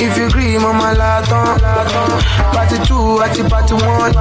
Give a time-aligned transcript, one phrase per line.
[0.00, 1.60] If you agree, mama laton.
[1.62, 2.54] Uh, uh.
[2.54, 4.12] Party two, at the party one.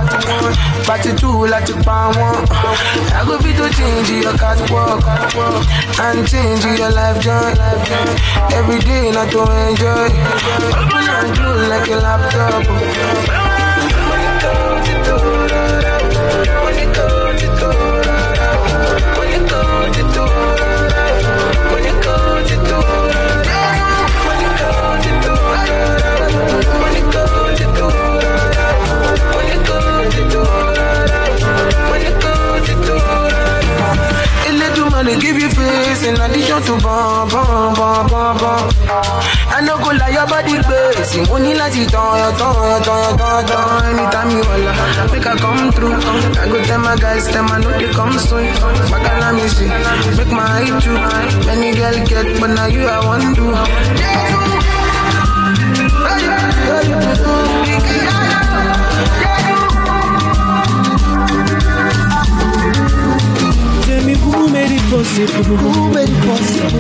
[0.85, 2.45] Party two, at the pan one.
[3.13, 5.03] I go be to change your catwalk
[5.99, 7.53] and change your life joy.
[8.53, 10.09] Every day, not to enjoy.
[10.73, 13.56] Open and close like a laptop.
[36.07, 37.28] In addition to bum
[38.07, 38.72] bum bum.
[39.51, 40.56] I no go lie, your body
[41.75, 43.84] it on your tongue, your tongue, your tongue, tongue.
[43.91, 44.73] Anytime you holla,
[45.12, 46.00] make I come through.
[46.40, 48.47] I go tell my guys, them I know they come soon.
[48.88, 49.67] Bacala me see,
[50.16, 50.96] make my eye too.
[51.46, 53.46] Many girl get, but now you I want to.
[54.00, 54.76] Tell
[64.89, 65.43] possible?
[65.43, 66.79] Who made it possible?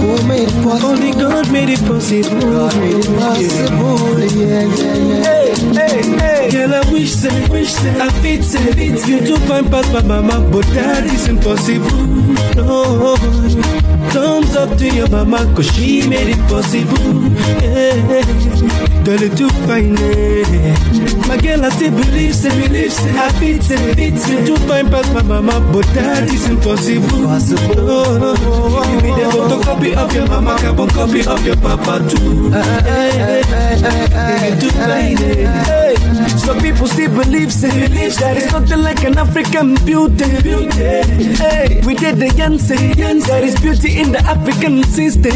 [0.00, 0.90] Who made it possible?
[0.90, 2.40] Only God made it possible.
[2.40, 4.20] God made it possible.
[4.20, 5.24] Yeah, yeah, yeah.
[5.24, 6.50] Hey, hey, hey.
[6.50, 10.02] Girl, I wish say, wish say, I fit say, fit you to find past my
[10.02, 11.90] mama, but that is impossible.
[12.56, 13.95] No.
[14.12, 17.14] Thumbs up to your mama, cause she made it possible.
[17.62, 18.22] Yeah.
[19.04, 21.28] Tell her to find it.
[21.28, 24.90] My girl, I still believe, say, believe, say, I fit say, fit say, to find
[24.90, 27.18] past my mama, but that is impossible.
[27.18, 28.34] No.
[28.86, 32.50] Give me the photocopy of your mama, carbon copy of your papa too.
[32.50, 35.46] Hey, hey, hey, to find it.
[35.66, 35.85] Hey.
[36.28, 40.42] Some people still believe, say, believe that it's nothing like an African beauty.
[40.42, 41.34] beauty.
[41.36, 45.32] Hey, we did the Yancy, there is beauty in the African system.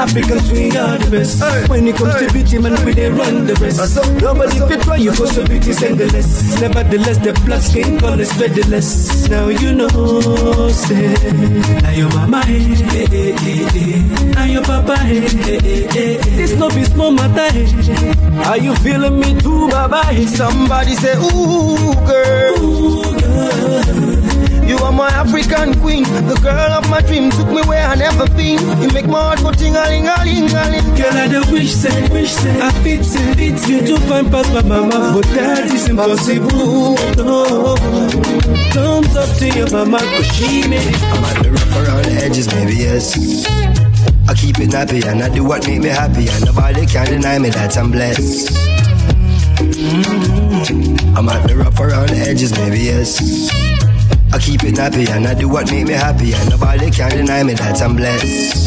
[0.00, 1.68] Africans, we are the best.
[1.68, 3.96] When it comes to beauty, man, we they run the rest.
[4.20, 6.60] Nobody fit try you for so beauty, singleless.
[6.60, 9.28] Nevertheless, the black skin color is dreadless.
[9.28, 9.88] Now you know,
[10.68, 11.14] say,
[11.82, 14.32] now your mama, hey, hey, hey, hey, hey.
[14.32, 16.16] now your papa, hey, hey, hey, hey.
[16.36, 17.50] this no be small matter.
[17.52, 18.12] Hey.
[18.46, 20.26] Are you feeling me too, baba?
[20.26, 22.54] Somebody say, ooh, girl.
[22.60, 24.64] Ooh, girl.
[24.64, 27.30] You are my African queen, the girl of my dream.
[27.30, 28.58] Took me where I never been.
[28.80, 30.94] You make my heart go ting a ling a ling a ling.
[30.96, 34.52] Girl, I don't wish say, wish say, I fit say, fit you to find past
[34.52, 36.96] my mama, but that is impossible.
[37.16, 37.76] No.
[38.72, 41.02] Thumbs up to your mama, cause she made it.
[41.02, 43.46] I'm at the rough around the edges, maybe yes.
[44.28, 47.38] I keep it happy and I do what make me happy, and nobody can deny
[47.38, 48.71] me that I'm blessed.
[49.82, 51.16] Mm-hmm.
[51.16, 53.18] I'm at the rough around the edges, maybe yes.
[54.32, 57.42] I keep it happy and I do what make me happy, and nobody can deny
[57.42, 58.62] me that I'm blessed.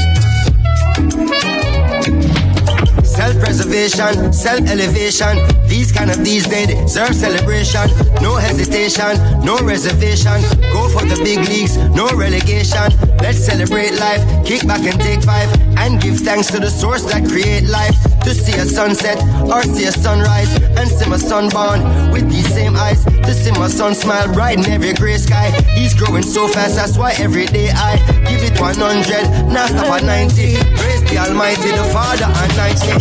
[3.06, 5.40] Self-preservation, self-elevation.
[5.70, 7.90] These kind of these they deserve celebration.
[8.22, 10.42] No hesitation, no reservation.
[10.74, 12.92] Go for the big leagues, no relegation.
[13.24, 17.26] Let's celebrate life, kick back and take five, and give thanks to the source that
[17.26, 17.96] create life.
[18.26, 22.52] To see a sunset or see a sunrise, and see my son born with these
[22.54, 23.06] same eyes.
[23.06, 25.52] To see my son smile bright in every gray sky.
[25.76, 30.04] He's growing so fast, that's why every day I give it 100, now stop at
[30.04, 30.56] 90.
[30.76, 32.92] Praise the Almighty, the Father and 90.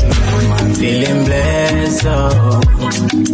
[0.53, 2.61] I'm feeling blessed, oh.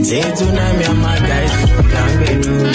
[0.04, 1.52] Say tonight me and my guys
[1.93, 2.70] can be do.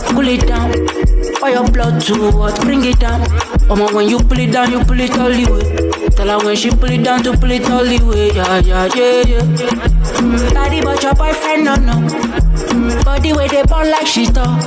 [0.10, 1.17] cool it down.
[1.44, 2.60] Your blood to what?
[2.62, 3.22] Bring it down.
[3.68, 6.10] Mama, when you pull it down, you pull it all the way.
[6.10, 8.32] Tell her when she pull it down to pull it all the way.
[8.36, 10.50] Yeah, yeah, yeah, yeah.
[10.54, 13.04] Daddy, but your boyfriend, no, no.
[13.04, 14.62] Body where they burn like she talk.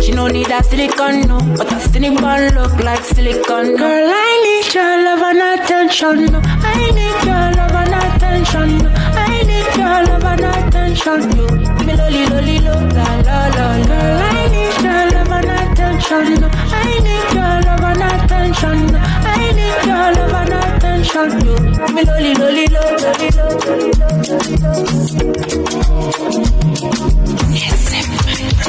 [0.00, 1.38] She no need that silicone, no.
[1.56, 3.76] But her silicone look like silicone.
[3.76, 6.32] Girl, I need your love and attention.
[6.32, 6.40] No.
[6.44, 8.78] I need your love and attention.
[8.78, 8.88] No.
[8.94, 11.20] I need your love and attention.
[11.36, 13.66] You give me lolly, lolly, lo, la, la, la.
[13.84, 15.69] Girl, I need your love and attention.
[16.00, 16.48] No.
[16.52, 18.78] I need your love and attention.
[18.96, 21.28] I need your love and attention.
[21.46, 21.56] You
[21.94, 24.70] me lolly, lolly, lo, lolly, lo, lolly, lo.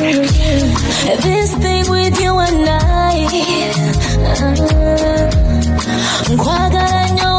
[0.01, 3.27] This thing with you and I
[6.37, 7.31] Kwagala nyo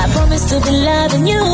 [0.00, 1.51] I promise to be loving you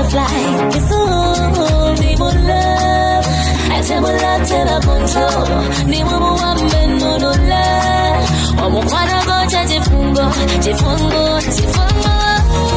[0.00, 3.26] butterfly It's all Ni mo love.
[3.72, 8.28] I tell my love till I control Ni mo mo wambe no no love
[8.64, 10.24] Omukwana gocha chifungo
[10.64, 11.24] Chifungo
[11.54, 12.14] Chifungo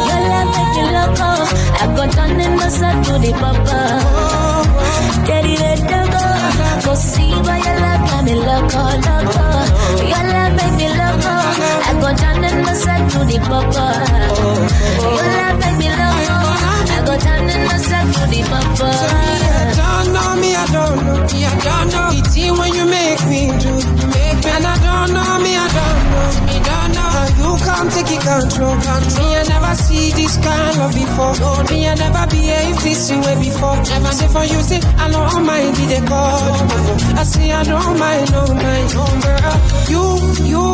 [0.09, 1.29] Your love make you loco
[1.81, 3.79] I got down in the sun to the papa
[5.27, 6.23] Daddy let go
[6.85, 9.45] Go see by your love got me loco loco
[10.11, 11.35] Your love make me loco
[11.87, 13.85] I got down in the sun to the papa
[15.17, 16.42] Your love make me loco
[17.13, 19.13] The sun to the papa
[19.77, 22.09] don't know me, I don't know me, I don't know.
[22.11, 26.55] It's when you make me do, and I don't know me, I don't know me,
[26.63, 27.09] don't know.
[27.13, 29.23] How you come take control, control.
[29.23, 31.35] Me, I never see this kind of before.
[31.39, 33.77] No, me, I never behave this way before.
[33.77, 36.53] Never say for you, say I don't mind the call.
[37.19, 39.57] I say I don't mind, no oh mind, oh no girl.
[39.93, 40.03] You,
[40.51, 40.65] you,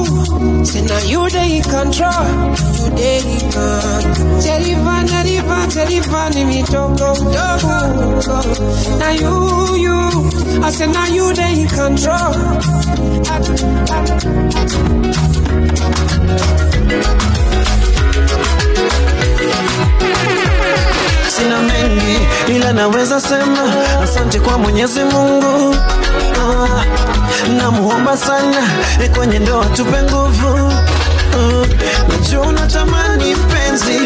[0.66, 2.25] say now you they control,
[2.77, 3.21] you they
[3.54, 4.39] control.
[4.39, 7.80] Telephone, telephone, telephone, me toko, toko.
[9.00, 9.33] Now you,
[9.86, 10.00] you,
[10.63, 12.80] I said now you they control.
[21.29, 22.19] Sina mengi
[22.56, 23.73] ila naweza sema
[24.03, 25.75] asante kwa Mwenyezi Mungu.
[26.41, 26.83] Ah,
[27.57, 28.57] namuomba sana
[29.17, 30.71] kwenye ndoa tupe nguvu.
[31.33, 31.65] Ah,
[32.09, 34.00] najua unatamani mpenzi,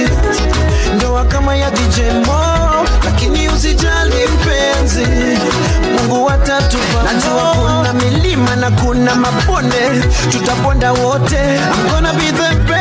[0.96, 2.63] ndoa kama ya DJ Mo,
[3.06, 5.08] lakini usijali mpenzi,
[5.98, 7.04] Mungu atatupa.
[7.04, 9.78] Najua kuna milima na kuna mabonde,
[10.32, 11.36] tutaponda wote.
[11.36, 12.73] I'm gonna be the best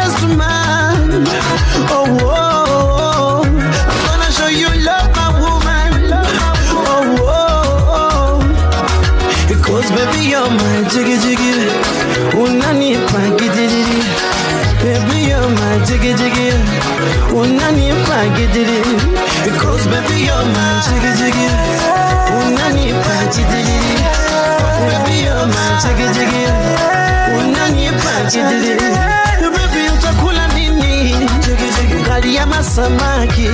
[32.76, 33.48] Ya masamaki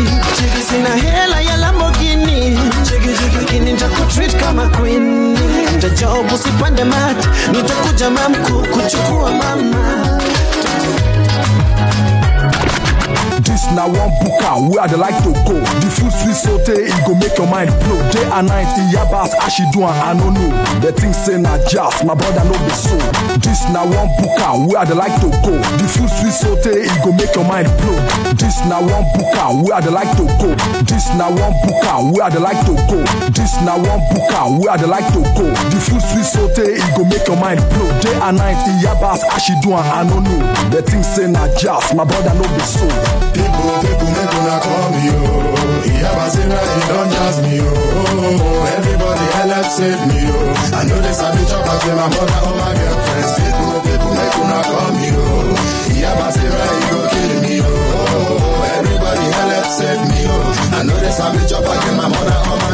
[0.68, 2.58] Sina hela ya Lamborghini.
[3.37, 5.37] Lakini nitakutreat kama queen.
[5.75, 7.28] Nitajob sipande mat.
[7.52, 10.17] Nitakuja mamku kuchukua mama
[13.45, 15.54] This na one buka where I like to go.
[15.80, 17.99] The food sweet saute, it go make your mind blow.
[18.11, 20.50] Day and night, in yabas, as she do I no know.
[20.80, 22.97] The thing say na jazz, my brother no be so.
[23.38, 25.54] This na one buka where I like to go.
[25.78, 27.99] The food sweet saute, it go make your mind blow.
[28.35, 30.50] This na one buka where I like to go.
[30.87, 32.99] This na one buka where I like to go.
[33.33, 35.47] This na one buka where I like to go.
[35.71, 37.88] The food sweet saute, it go make your mind blow.
[38.02, 40.42] Day and night, in yabas, as she do I no know.
[40.71, 42.87] The thing say na jazz, my brother no be so.
[43.35, 45.06] People, people, make una call me,
[45.88, 45.94] he
[46.88, 47.11] don't
[47.42, 47.54] me.
[48.76, 49.25] Everybody,
[49.76, 50.18] save me.
[50.73, 53.32] I know this, be chop as my mother or my girlfriends.
[53.38, 54.14] People, people,
[54.68, 55.06] call me,
[55.92, 56.00] he
[57.12, 57.54] kill me.
[58.78, 59.26] Everybody,
[59.76, 60.20] save me.
[60.76, 62.68] I know this, I be chop as my mother or my.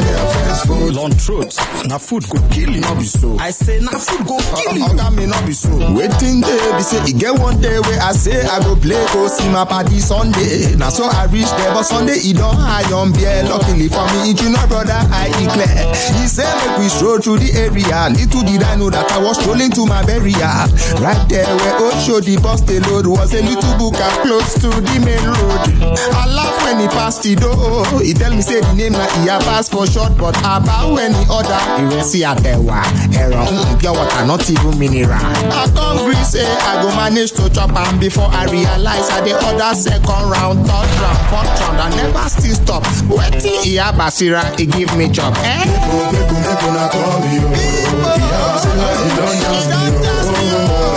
[0.95, 3.37] Long truth, na food go kill you, no be so.
[3.39, 4.85] I say na food go uh, kill uh, you.
[4.89, 5.69] Oga me no be so.
[5.93, 9.29] Waiting day, be say, e get one day where I say I go play go
[9.29, 10.75] see my party Sunday.
[10.77, 13.45] Now so I reach there, but Sunday he don't high on beer.
[13.45, 15.93] Luckily for me, you know brother, I declare.
[16.17, 18.09] He said make we stroll through the area.
[18.11, 20.65] Little did I know that I was strolling to my burial.
[21.05, 24.97] Right there where Osho the bus the load was a little booker close to the
[25.05, 25.69] main road.
[26.17, 27.85] I laugh when he passed the door.
[28.01, 31.25] He tell me say the name na Iya pass for short, but about when he
[31.29, 32.83] order, wa.
[33.17, 35.13] Error, mm, pure water, not even mineral.
[35.19, 39.35] I come gree say I go manage to chop am before I realize I the
[39.35, 42.83] order second round, third round, fourth round, I never still stop.
[43.09, 45.65] Wetin Iya Basira he give me chop, eh?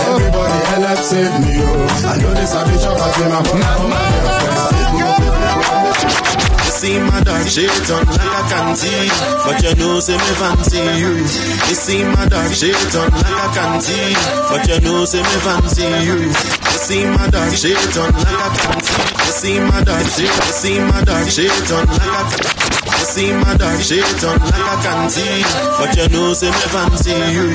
[0.08, 2.06] Everybody help save me, oh.
[2.06, 4.37] I know this I be chop, I say my brother,
[6.88, 9.08] see my dark shades on like I can see,
[9.44, 11.12] but you know say me fancy you.
[11.68, 14.14] You see my dark shades on like I can see,
[14.48, 16.18] but you know say me fancy you.
[16.72, 19.04] You see my dark shades on like I can see.
[19.26, 22.57] You see my dark shades, you see my dark shades on like I can.
[22.57, 22.57] You
[23.18, 25.42] see my dark shades on like I can see,
[25.78, 27.46] but you know say me fancy you.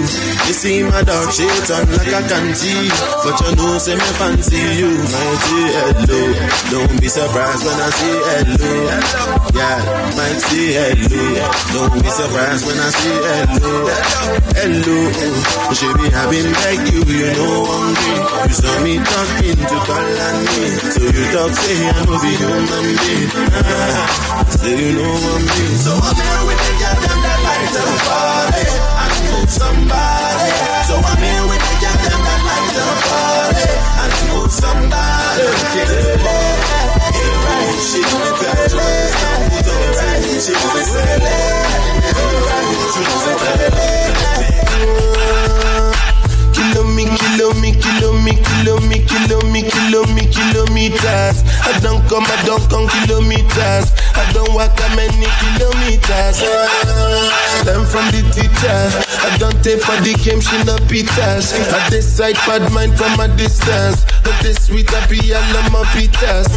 [0.48, 2.91] You see my dark shades on like I can see,
[3.24, 4.91] but you know say me fancy you.
[5.13, 6.20] My say hello,
[6.72, 8.72] don't be surprised when I say hello.
[9.55, 9.79] Yeah,
[10.20, 11.24] might say hello,
[11.72, 13.74] don't be surprised when I say hello.
[14.60, 15.00] Hello,
[15.79, 18.20] should be having like you, you know day.
[18.51, 20.60] You saw me talking to call on me,
[20.91, 23.32] so you talk say I know be human being.
[23.63, 27.86] Ah, say you know one So I'm here with the girl them that like to
[28.10, 30.50] party and move somebody.
[30.89, 33.69] So I'm here with the girl them that like to party
[34.01, 35.45] and move somebody.
[35.77, 36.17] Get it
[37.13, 38.81] Get right, she wanna tell you.
[39.62, 41.38] So right, she wanna tell you.
[42.89, 43.05] She
[43.38, 43.93] tell you.
[46.53, 51.43] Kilo me, kilo me, kilo me, kilo me, kilo me, kilo me, kilometers.
[51.67, 53.91] I don't come, I don't come kilometers.
[54.15, 56.39] I don't walk that many kilometers.
[56.39, 58.79] Ah, Learn from the teacher.
[59.27, 61.51] I don't take for the game, she no pitas.
[61.51, 64.05] I decide bad mind from a distance.
[64.23, 65.03] But this sweet I
[65.51, 66.47] love my pitas.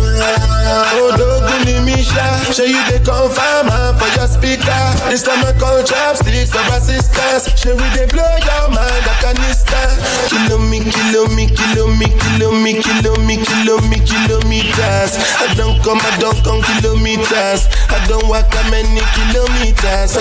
[0.94, 2.26] Oh, doguni misha.
[2.54, 3.66] Show you the confirm
[3.98, 4.82] for your speaker.
[5.10, 7.50] This time I call chopsticks of assistance.
[7.58, 9.86] Show we they blow your mind like a canister.
[10.30, 11.46] Kilo me, kilo me,
[13.16, 15.35] kilo me, kilometers.
[15.46, 17.70] I don't come, I don't come kilometers.
[17.86, 20.18] I don't walk that many kilometers.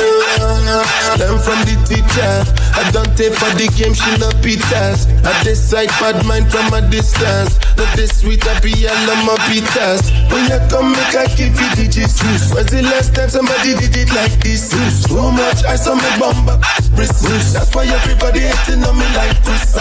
[1.17, 2.45] Learn from the teacher.
[2.77, 5.09] I don't take for the game, she no pitas.
[5.25, 7.57] I decide bad mind from a distance.
[7.73, 10.13] Not this sweet, I be all of my pitas.
[10.29, 12.53] When you come, make I give you the Jesus.
[12.53, 14.69] When's the last time somebody did it like this?
[15.09, 16.61] Too much ice on my bumper.
[16.93, 19.73] That's why everybody hating on me like this.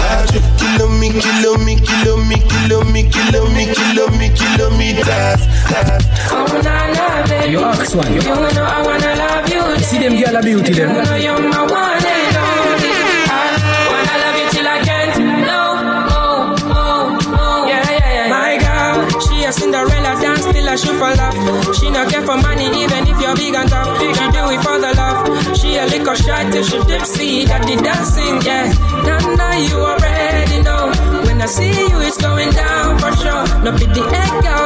[0.56, 5.33] Kilo me, kilo me, kilo me, kilo me, kilo me, kilo me, kilometers.
[5.36, 7.52] Oh, na, na, baby.
[7.52, 8.12] You ask one.
[8.14, 9.62] You, You know I wanna love you.
[9.78, 10.94] you see them girl a beauty You them.
[11.04, 12.92] know you're my one and only.
[13.38, 15.14] I wanna love you till I can't.
[15.48, 15.62] No,
[16.18, 17.68] oh, oh, oh.
[17.68, 18.28] Yeah, yeah, yeah.
[18.34, 21.76] My girl, she a Cinderella dance till I shoot for love.
[21.76, 23.98] She not care for money even if you're big and tough.
[24.00, 25.56] She do it for the love.
[25.58, 27.44] She a liquor shot till she tipsy.
[27.46, 28.72] Got the dancing, yeah.
[29.36, 30.83] Now you already know.
[31.44, 33.44] I see you, it's going down for sure.
[33.60, 34.00] No be the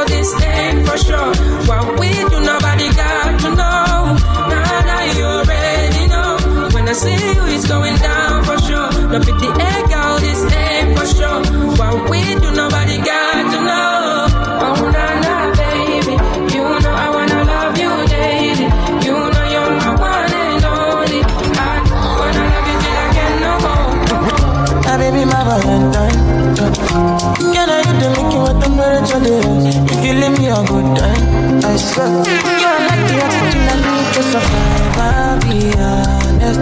[0.07, 1.35] this ain't for sure.
[1.67, 4.15] What we do, nobody got to know.
[4.47, 6.39] Now, now you already know.
[6.71, 8.89] When I see you, it's going down for sure.
[9.11, 9.49] No be the
[10.23, 11.39] this ain't for sure.
[11.75, 14.31] What we do, nobody got to know.
[14.63, 16.15] Oh, na na, baby.
[16.55, 17.91] You know I wanna love you.
[19.03, 21.21] You know you're my one and only.
[21.59, 21.75] I
[22.19, 23.91] wanna love you till I can no more.
[24.87, 26.08] Ah, baby, my Valentine.
[26.69, 28.61] Can I hit the making what
[29.09, 29.33] to do?
[29.89, 31.25] If you leave me a good time,
[31.65, 32.09] I swear.
[32.61, 34.97] You're like the oxygen I need to survive.
[35.01, 36.61] I'll be honest.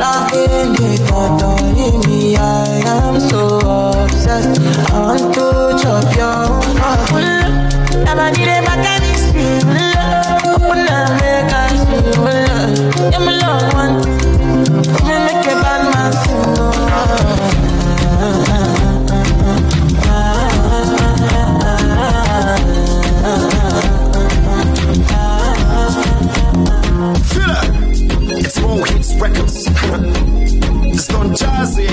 [0.00, 2.20] Loving me, but only me.
[2.36, 2.38] I
[2.96, 3.40] am so
[4.04, 4.56] obsessed.
[4.90, 5.46] I want to
[5.82, 6.48] chop your
[6.80, 7.12] heart.
[8.08, 9.48] I'm a need a back and it's me.
[10.48, 12.24] Open up, make us feel.
[13.12, 13.96] Yeah, my love one.
[15.06, 16.40] Me make a bad man sing.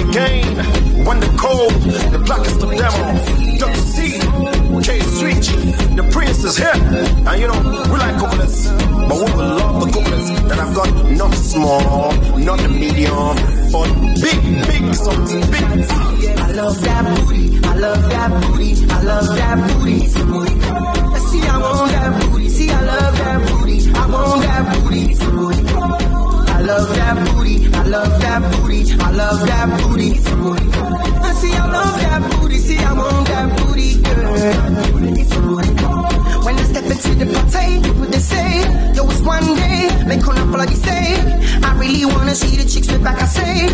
[0.10, 0.56] Again.
[1.06, 1.74] When the cold,
[2.14, 3.16] the blackest of them all.
[3.58, 3.84] Dr.
[3.94, 4.20] C,
[4.86, 5.48] K Switch,
[5.96, 6.80] the prince is here.
[7.28, 7.60] And you know,
[7.92, 8.68] we like governance.
[8.68, 13.36] But we will love the governance that I've got not small, not the medium,
[13.72, 13.90] but
[14.22, 14.40] big,
[14.70, 15.64] big, something big.
[16.40, 20.08] I love that booty, I love that booty, I love that booty.
[21.30, 26.09] See, I want that booty, see, I love that booty, I want that booty.
[26.70, 30.20] I love that booty, I love that booty, I love that booty.
[30.20, 34.34] I see, I love that booty, see, I want that booty, girl.
[36.46, 38.62] When I step into the party, what they say,
[38.94, 41.16] yo, it's one day, make on a bloody say.
[41.64, 43.70] I really wanna see the chicks with back, I say.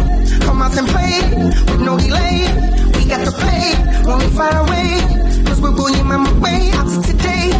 [0.45, 1.19] Come out and play,
[1.67, 2.47] with no delay.
[2.95, 3.75] We got to play,
[4.07, 5.34] only far away.
[5.73, 7.51] Going my way, today.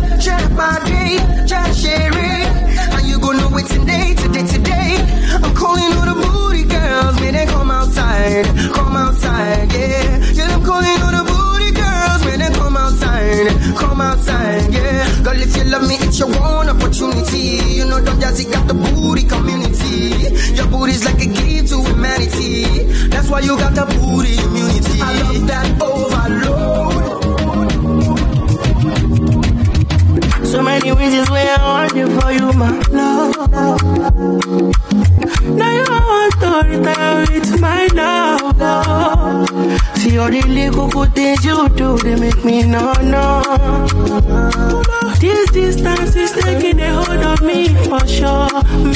[2.94, 4.96] And you gonna today, today, today.
[5.44, 10.32] I'm calling all the booty girls, may they come outside, come outside, yeah.
[10.34, 15.24] Yeah, I'm calling all the booty girls, come outside, come outside, yeah.
[15.24, 17.60] Girl, if you love me, it's your one opportunity.
[17.74, 20.54] You know, just got the booty community.
[20.56, 23.08] Your booty's like a key to humanity.
[23.10, 25.02] That's why you got the booty immunity.
[25.02, 27.15] I love that overload.
[30.56, 33.36] So many reasons why I want you for you, my love.
[35.60, 39.50] Now you want to retire with my love.
[39.98, 43.42] See all the little good things you do, they make me no no.
[45.20, 48.48] This distance is taking a hold of me for sure,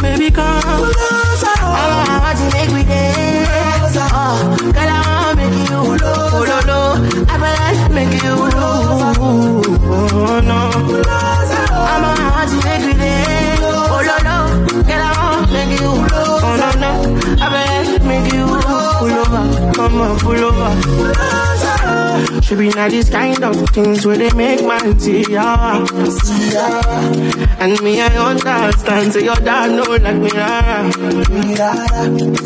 [0.01, 0.31] baby.
[0.31, 3.97] Come, I want to make me dance.
[3.99, 6.79] Oh, girl, I want to make you oh, lo, lo.
[7.27, 11.38] I make you oh, oh, no.
[18.03, 19.71] Make you pull over.
[19.73, 20.71] Come on, pull over.
[22.41, 25.85] Should be not these kind of things where they make man see ya.
[27.59, 30.29] And me, I understand, so your dad know like me.
[30.35, 30.89] ah.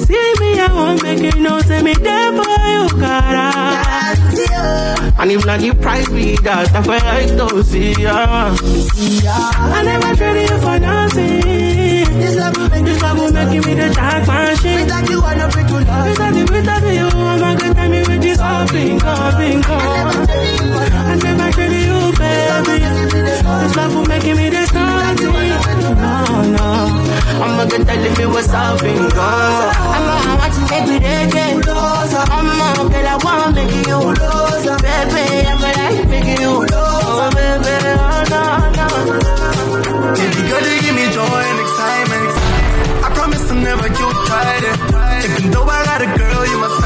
[0.06, 3.52] See me, I won't make you know, say me there for you, cara.
[5.20, 8.56] And if not the price be that, I feel like to see ya.
[9.28, 11.83] I never traded you for nothing.
[12.19, 14.76] This love will make, this love will make me the dark machine.
[14.80, 16.08] Without you, I never to love.
[16.08, 21.86] Without you, without you, I'm a good time with this hopping, hopping, I never traded
[21.89, 22.76] you, baby.
[23.13, 25.34] This love will make me the nothing.
[26.04, 26.13] No,
[26.56, 26.67] no.
[27.43, 29.21] I'm a good telling me what's up and go.
[29.21, 30.97] I'm a watch you make me.
[31.04, 33.99] I'm a girl, I wanna make you.
[34.84, 36.52] Baby, I'm a like make you.
[36.71, 38.41] Oh, baby, oh, no,
[38.78, 38.88] no.
[40.49, 41.62] Girl, you give me joy
[43.63, 44.63] never get tired.
[45.26, 46.83] Even though I got a girl, you my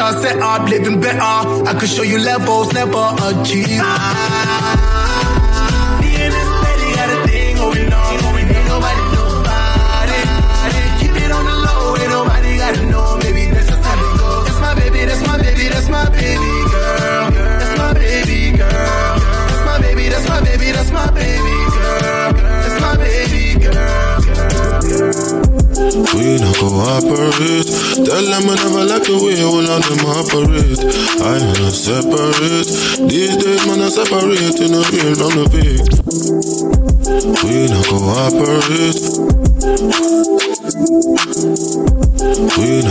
[0.00, 1.20] wetter, set up, living better.
[1.20, 4.89] I could show you levels never achieved.
[26.30, 27.66] We not cooperate.
[28.06, 30.78] Tell them I never like the way all of them operate.
[31.18, 32.70] I not separate.
[33.10, 35.90] These days, man, I separate in the real from the fake.
[37.42, 39.10] We not cooperate.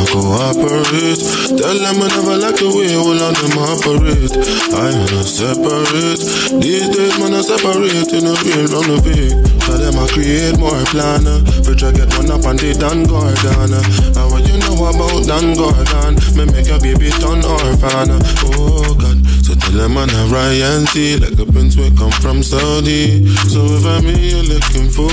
[0.09, 1.21] Cooperate.
[1.53, 4.33] Tell them I never like the way all of them operate.
[4.73, 6.21] I not separate.
[6.57, 9.37] These days, man, I separate in the real from the fake.
[9.69, 11.45] Tell them I create more planner.
[11.61, 13.69] For try get one up on the Dan Gordon.
[13.69, 14.17] Uh.
[14.17, 16.17] And what you know about Dan Gordon?
[16.33, 18.09] Me make your baby turn orphan.
[18.09, 18.49] Uh.
[18.49, 19.21] Oh God.
[19.45, 21.21] So tell them I'm a Ryan T.
[21.59, 23.27] A we come from Saudi.
[23.51, 25.11] So if I'm you're looking for,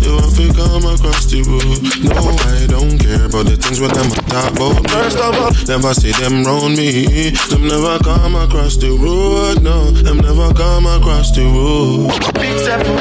[0.00, 1.84] you have to come across the road.
[2.00, 4.88] No, I don't care about the things with them talk about.
[4.88, 7.30] First of all, never see them round me.
[7.52, 9.62] Them never come across the road.
[9.62, 12.08] No, them never come across the road.
[12.40, 12.96] Big Zephyr.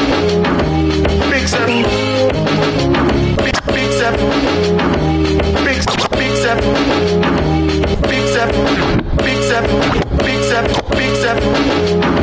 [1.31, 1.87] Big Zephyr.
[3.39, 4.31] Big, big Zephyr.
[5.63, 5.79] Big,
[6.11, 6.75] big Zephyr.
[8.03, 8.67] Big Zephyr.
[9.23, 9.79] Big Zephyr.
[10.19, 10.83] Big Zephyr.
[10.91, 12.18] Big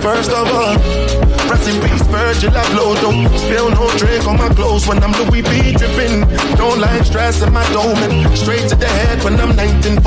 [0.00, 0.76] First of all,
[1.50, 2.94] rest in peace, Virgil Abloh.
[3.02, 6.24] Don't spill no drink on my clothes when I'm Louis B dripping.
[6.56, 10.00] Don't like stress in my dome and straight to the head when I'm 1942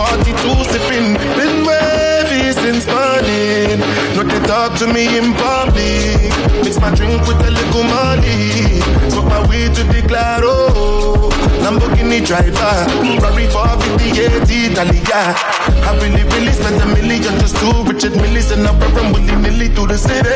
[0.73, 1.13] sipping.
[1.37, 3.77] Been wavy since morning.
[4.17, 6.33] Look to talk to me in public.
[6.65, 8.81] Mix my drink with a little money.
[9.11, 11.29] Smoke my way to declare, oh.
[11.61, 12.73] Lamborghini driver,
[13.21, 15.56] Ferrari 458 Italia.
[15.87, 19.69] I really, really spent a million just to Richard Millis and I'm from willy nilly
[19.69, 20.35] through the city.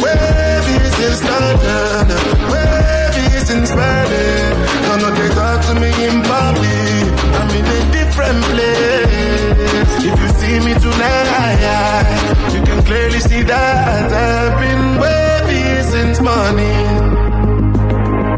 [0.00, 2.08] Wavy since London,
[2.48, 4.56] wavy since Berlin.
[4.84, 7.04] Don't know they talk to me in public.
[7.36, 9.92] I'm in a different place.
[10.08, 17.03] If you see me tonight, you can clearly see that I've been wavy since morning.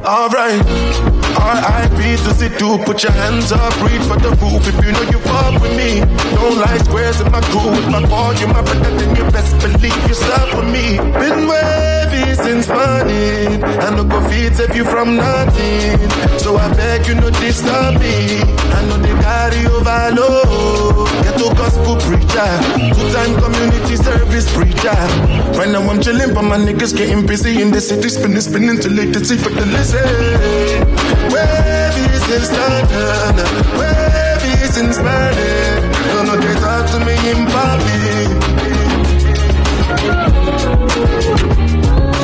[0.07, 0.63] Alright,
[1.35, 5.03] RIP to sit to put your hands up, reach for the roof if you know
[5.11, 5.99] you fuck with me.
[6.37, 7.75] Don't like squares in my crew.
[7.75, 10.99] If I call you my brother, then you best believe you stuck with me.
[10.99, 15.99] Been wavy since morning, and no go feed save you from nothing.
[16.39, 18.39] So I beg you no disturb me.
[18.79, 20.66] I know they carry overload.
[21.67, 22.51] Get gospel preacher,
[22.95, 24.95] two time community service preacher.
[25.59, 28.93] Right now I'm chilling, but my niggas getting busy in the city, spinning, spinning till
[28.93, 29.99] late to see for the listen.
[31.33, 33.37] Wavy since London,
[33.79, 35.93] wavy since Berlin.
[36.09, 38.29] Don't know they talk to me in public.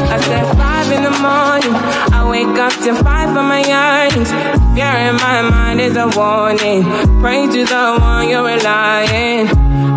[0.09, 2.12] I said five in the morning.
[2.23, 4.31] I wake up to five for my yearnings.
[4.75, 6.85] Fear in my mind is a warning.
[7.21, 9.49] Pray to the one you're relying.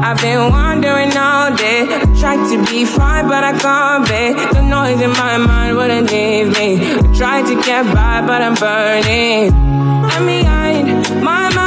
[0.04, 1.86] I've been wandering all day.
[1.88, 4.34] I Tried to be fine, but I can't be.
[4.58, 6.98] The noise in my mind wouldn't leave me.
[6.98, 9.54] I tried to get by, but I'm burning.
[9.54, 11.65] And behind my mind,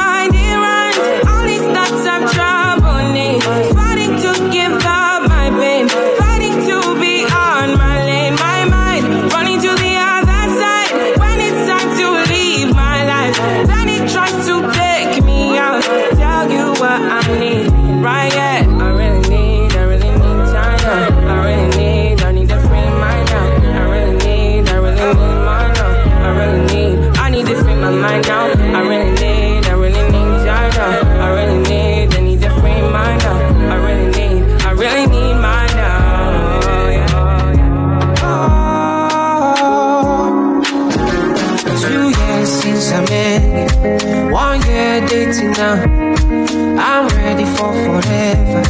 [47.72, 48.62] for forever.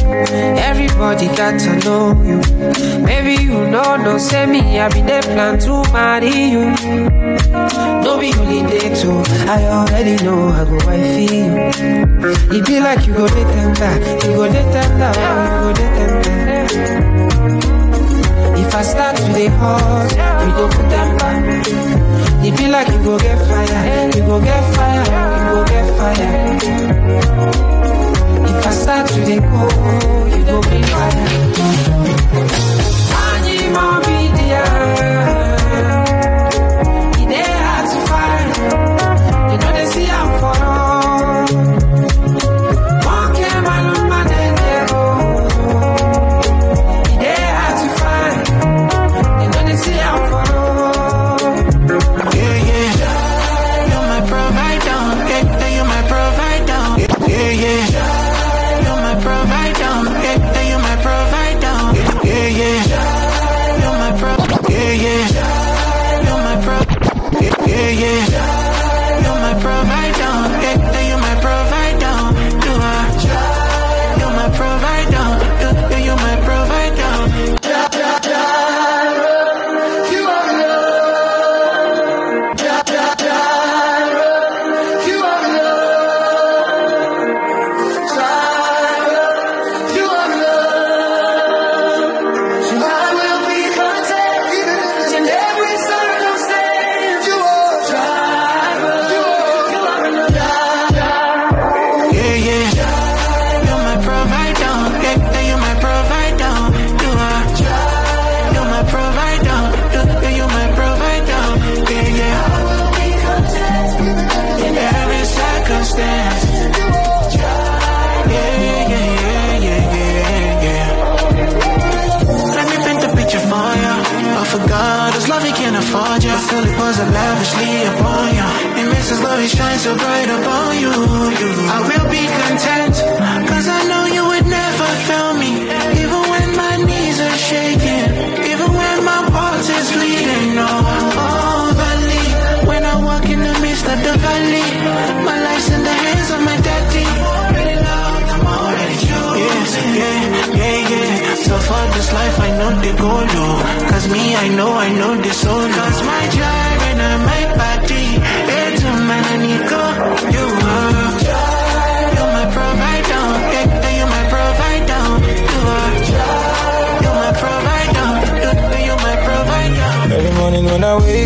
[0.59, 2.39] Everybody got to know you.
[3.03, 6.65] Maybe you know, no, say me, I be there plan to marry you.
[8.03, 9.23] No be only day too.
[9.47, 12.57] I already know how I go wife you.
[12.57, 16.69] It be like you go them back, you go them down, you go them back.
[18.59, 20.11] If I start to the hot,
[20.45, 21.67] we go put them back.
[22.45, 25.03] It be like you go get fire, you go get fire,
[25.45, 27.78] you go get fire.
[28.71, 32.68] If I to the go, you go bring fire.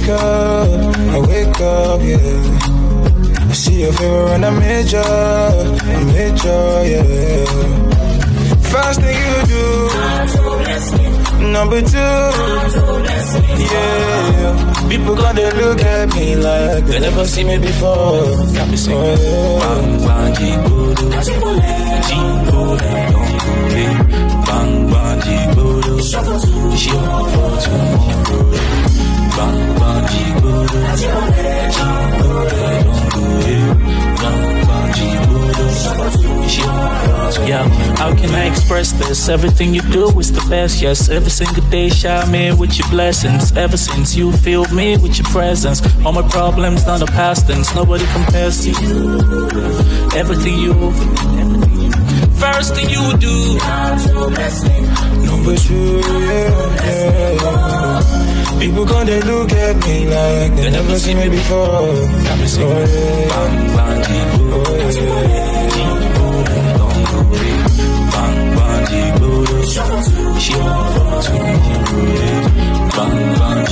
[0.03, 3.49] Wake up, I wake up, yeah.
[3.49, 7.45] I see your favor and I major, I major, yeah.
[8.71, 9.65] First thing you do,
[11.51, 11.97] number two,
[13.71, 14.89] yeah.
[14.89, 17.95] People gonna look at me like they never seen me before.
[17.95, 18.65] Oh, yeah.
[19.59, 21.05] Bang bang jigodo,
[22.07, 23.31] jigodo don't.
[24.45, 27.71] Bang bang jigodo, shuffle to shuffle to
[37.97, 39.29] How can I express this?
[39.29, 40.81] Everything you do is the best.
[40.81, 43.55] Yes, every single day shower me with your blessings.
[43.57, 47.73] Ever since you filled me with your presence, all my problems not a past tense.
[47.73, 49.19] Nobody compares to you.
[50.15, 50.73] Everything you
[52.39, 53.57] First thing you do.
[55.25, 58.32] Number two, yeah, yeah.
[58.59, 61.67] People gonna look at me like they never seen me before.
[61.69, 61.93] Oh,
[62.57, 63.27] yeah.
[63.29, 64.01] Bang bang
[64.49, 64.93] go away.
[68.13, 71.37] Bang bang jigodo, shuffle to.
[72.95, 73.63] Bang bang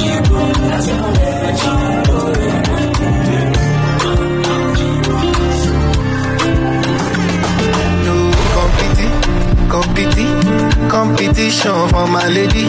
[10.05, 12.65] competi- competition for my lady.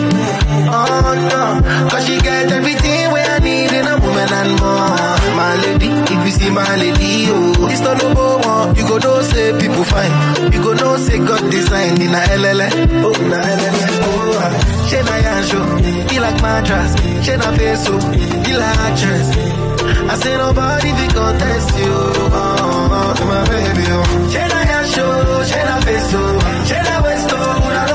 [0.68, 5.16] Oh no, cause she get everything where I need in a woman and more.
[5.37, 8.75] My lady, if you see my lady, oh, it's not no one.
[8.77, 10.53] You go know say people fine.
[10.53, 12.68] You go know say God design in a LLA.
[13.03, 13.88] Oh, na LLA.
[14.05, 14.87] Oh, ah.
[14.88, 16.92] she na yancho, he like mattress.
[17.25, 17.99] She na peso,
[18.45, 19.29] he like actress.
[20.03, 24.29] I say nobody fi contest you, oh, oh, my baby, oh.
[24.31, 25.07] She na yancho,
[25.49, 26.21] she na peso,
[26.68, 26.95] she na
[27.43, 27.92] una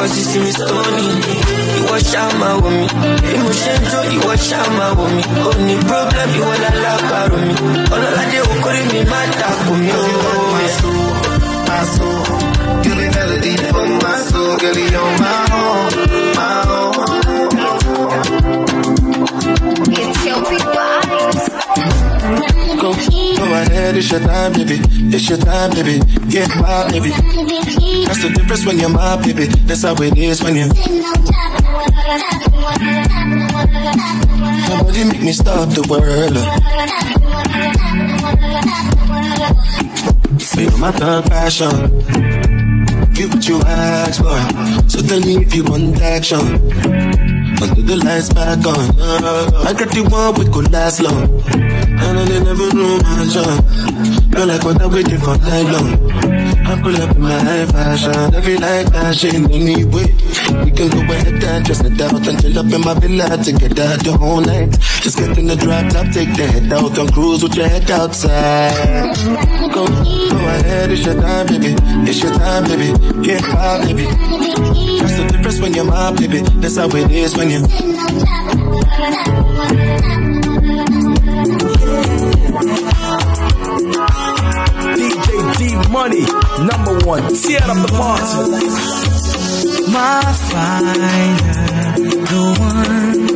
[0.00, 1.06] mọ́ mi, kọ́ sí sí mi stony.
[1.80, 2.86] Ìwọ ṣáà máa wò mí,
[3.22, 5.22] bí mo ṣe ń jó ìwọ ṣáà máa wò mí.
[5.48, 7.52] Ó ní problem ìwọ lálábàárò mi,
[7.94, 10.04] ọlọ́ládé okòrí mi má dàkú mi ó.
[11.70, 12.20] my soul.
[12.84, 15.90] You the melody for my soul, girl, you're my own,
[16.38, 16.94] my own.
[20.00, 21.44] It's your big eyes.
[22.80, 22.90] Go,
[23.38, 24.76] go ahead, it's your time, baby.
[25.14, 25.96] It's your time, baby.
[26.28, 27.12] Get my baby.
[28.10, 29.46] That's the difference when you're my baby.
[29.70, 30.66] That's how it is when you.
[34.66, 36.34] Nobody make me stop the world.
[40.42, 41.70] Feel my third passion.
[43.14, 44.42] Give what you ask for.
[44.90, 46.40] So tell me if you want action.
[47.62, 48.90] Until the lights back on.
[49.68, 51.30] I got the one we could last long.
[51.46, 53.62] And I never know my job.
[54.34, 56.39] Feel like what I'm waiting for that long.
[56.70, 58.32] I pull up in my high fashion.
[58.32, 60.06] Every life fashion anyway.
[60.62, 63.52] We can go ahead and just head out and chill up in my villa to
[63.52, 64.78] get out the whole night.
[65.02, 67.90] Just get in the drop top, take the head out and cruise with your head
[67.90, 69.16] outside.
[69.74, 71.74] Go, go ahead, it's your time, baby.
[72.08, 72.92] It's your time, baby.
[73.26, 74.04] Get by, baby.
[74.04, 76.40] That's the difference when you're my baby.
[76.62, 77.66] That's how it is when you.
[85.90, 86.24] Money,
[86.70, 87.34] number one.
[87.34, 88.66] Tear up the party.
[89.90, 91.98] My fire,
[92.30, 93.26] the one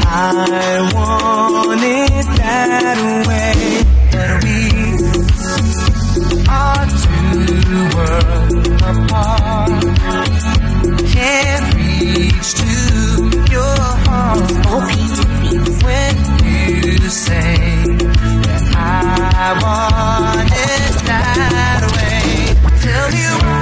[0.06, 3.56] I want it that way.
[4.12, 4.60] That we
[6.48, 9.82] are two worlds apart,
[11.12, 12.72] can't reach to
[13.54, 14.52] your heart
[15.86, 17.56] when you say
[18.48, 22.24] that I want it that way.
[22.82, 23.53] Tell me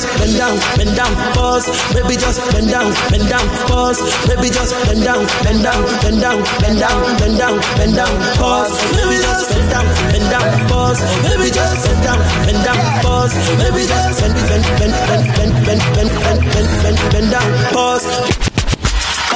[0.00, 1.66] just bend down, bend down, pause.
[1.92, 4.00] Baby just bend down, bend down, pause.
[4.26, 8.72] Baby just bend down, bend down, bend down, bend down, bend down, bend down, pause.
[8.96, 11.00] Baby just bend down, bend down, pause.
[11.20, 13.32] Baby just bend down, bend down, pause.
[13.60, 18.04] Baby just bend, bend, bend, bend, bend, bend, bend, bend, bend, bend, bend down, pause.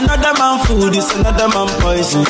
[0.00, 2.24] Another man food is another man poison.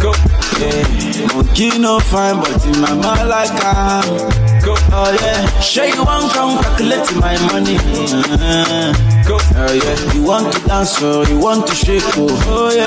[0.00, 0.12] Go.
[0.56, 4.45] Yeah, monkey no fine, but in my mind like I'm.
[4.66, 4.74] Go.
[4.90, 7.76] Oh yeah, sure you want come calculate my money.
[7.78, 9.36] Uh, go.
[9.56, 12.86] Oh yeah, you want to dance or you want to shake oh, oh yeah.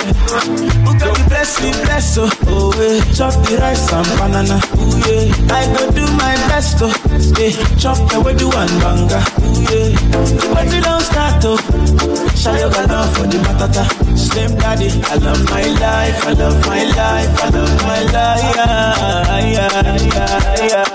[0.85, 3.03] Who got the bless me bless oh, oh yeah.
[3.13, 4.57] Chop the rice and banana.
[4.79, 6.93] Oh yeah, I go do my best oh.
[7.39, 9.19] Yeah, chop the way do one banga.
[9.19, 9.89] Oh yeah,
[10.39, 11.57] the party don't start oh.
[12.39, 13.83] Shayo gala for the matata.
[14.17, 18.55] Slim daddy, I love my life, I love my life, I love my life.
[18.55, 20.85] Yeah, yeah, yeah, yeah,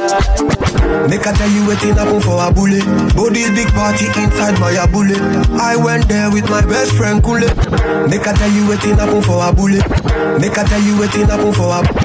[0.00, 0.73] yeah.
[1.08, 2.80] Make I tell you wetin happen for Abule.
[3.14, 5.16] Body's big party inside my Abule.
[5.60, 7.40] I went there with my best friend Kule.
[8.08, 9.80] Make I tell you wetin happen for Abule.
[10.40, 12.03] Make I tell you wetin happen for Abule.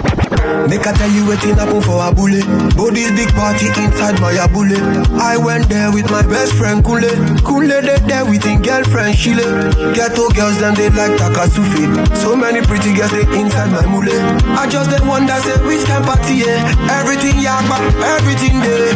[0.70, 2.42] Make I tell you wetin happen for a Abule.
[2.76, 4.78] Body's big party inside my Abule.
[5.20, 7.10] I went there with my best friend Kule.
[7.46, 9.94] Kule they there with him girlfriend Shile.
[9.94, 11.86] Ghetto girls them they like Takasufi.
[12.18, 14.10] So many pretty girls they inside my mule.
[14.58, 16.66] I just they wonder say which kind party yeah.
[17.00, 17.78] Everything yakba,
[18.18, 18.94] everything there.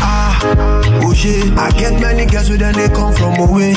[0.00, 0.40] Ah,
[1.04, 1.52] oh shit.
[1.58, 3.74] I get many girls with them they come from away.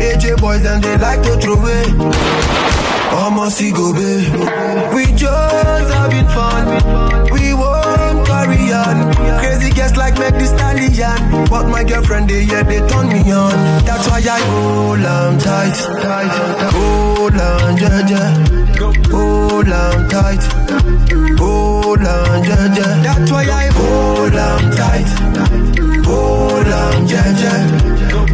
[0.00, 2.85] AJ boys and they like to throw away.
[3.12, 4.32] Almost go babe.
[4.94, 6.64] We just having fun.
[7.32, 9.14] We won't carry on.
[9.40, 11.46] Crazy girls like make the stallion.
[11.48, 13.56] But my girlfriend they yeah they turn me on.
[13.84, 15.76] That's why I hold on tight.
[16.76, 18.30] Hold on, yeah, yeah.
[19.10, 20.42] Hold on tight.
[21.38, 23.02] Hold on, yeah, yeah.
[23.02, 25.08] That's why I hold on tight.
[26.06, 27.60] Hold on, yeah, yeah.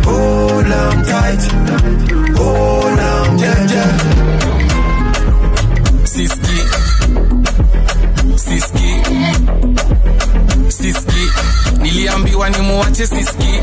[0.05, 1.43] Hold on tight.
[2.37, 4.12] Hold on, yeah, yeah.
[6.13, 6.59] Siski.
[8.37, 9.03] Siski.
[10.69, 11.31] Siski.
[11.83, 13.61] Niliambiwa ni muache Siski.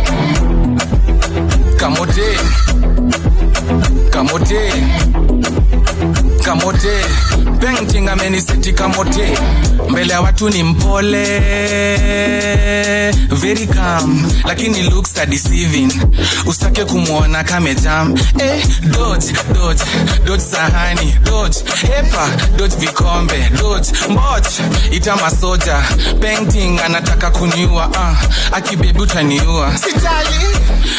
[1.77, 2.39] Kamote.
[4.09, 4.73] Kamote
[6.43, 7.05] Kamote
[7.61, 9.37] Painting ameniseti kamote.
[9.89, 11.39] Mbele ya watu ni mpole
[13.29, 15.91] very calm lakini looks are deceiving.
[16.45, 19.83] Usake kumwona kamejam eh, dodge dodge
[20.25, 21.57] dodge sahani dodge
[21.87, 24.47] hepa dodge vikombe dodge mboch
[24.91, 25.83] ita masoja.
[26.21, 29.77] Painting anataka kuniua uh, akibebi utaniua.
[29.77, 30.45] Sijali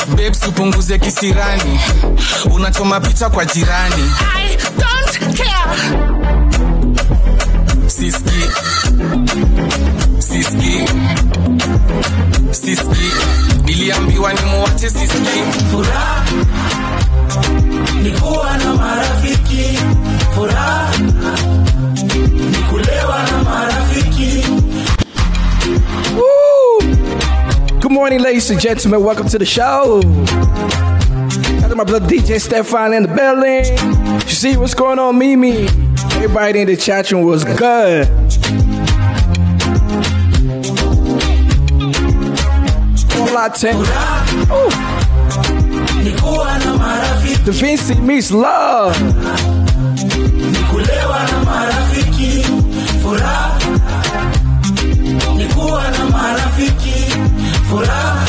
[0.08, 1.80] babes upunguze kisirani.
[2.50, 4.12] Unachoma picha kwa jirani.
[4.36, 5.70] I don't care.
[7.88, 8.40] Siski
[10.18, 10.86] Siski
[12.50, 13.10] Siski
[13.64, 15.18] Niliambiwa ni muwache Siski
[15.70, 16.24] Furaha
[18.02, 19.78] ni kuwa na marafiki,
[20.34, 20.90] furaha
[22.50, 24.44] ni kulewa na marafiki.
[26.16, 26.96] Woo!
[27.80, 29.02] Good morning, ladies and gentlemen.
[29.04, 30.00] Welcome to the show.
[31.70, 33.64] Got my brother DJ Stefan in the building.
[34.26, 35.68] You see what's going on, Mimi?
[36.16, 38.08] Everybody in the chat room was good.
[46.80, 48.96] Marafiki, The Vinci meets love.
[53.00, 53.58] furaha
[55.36, 55.46] ni
[57.68, 58.19] furaha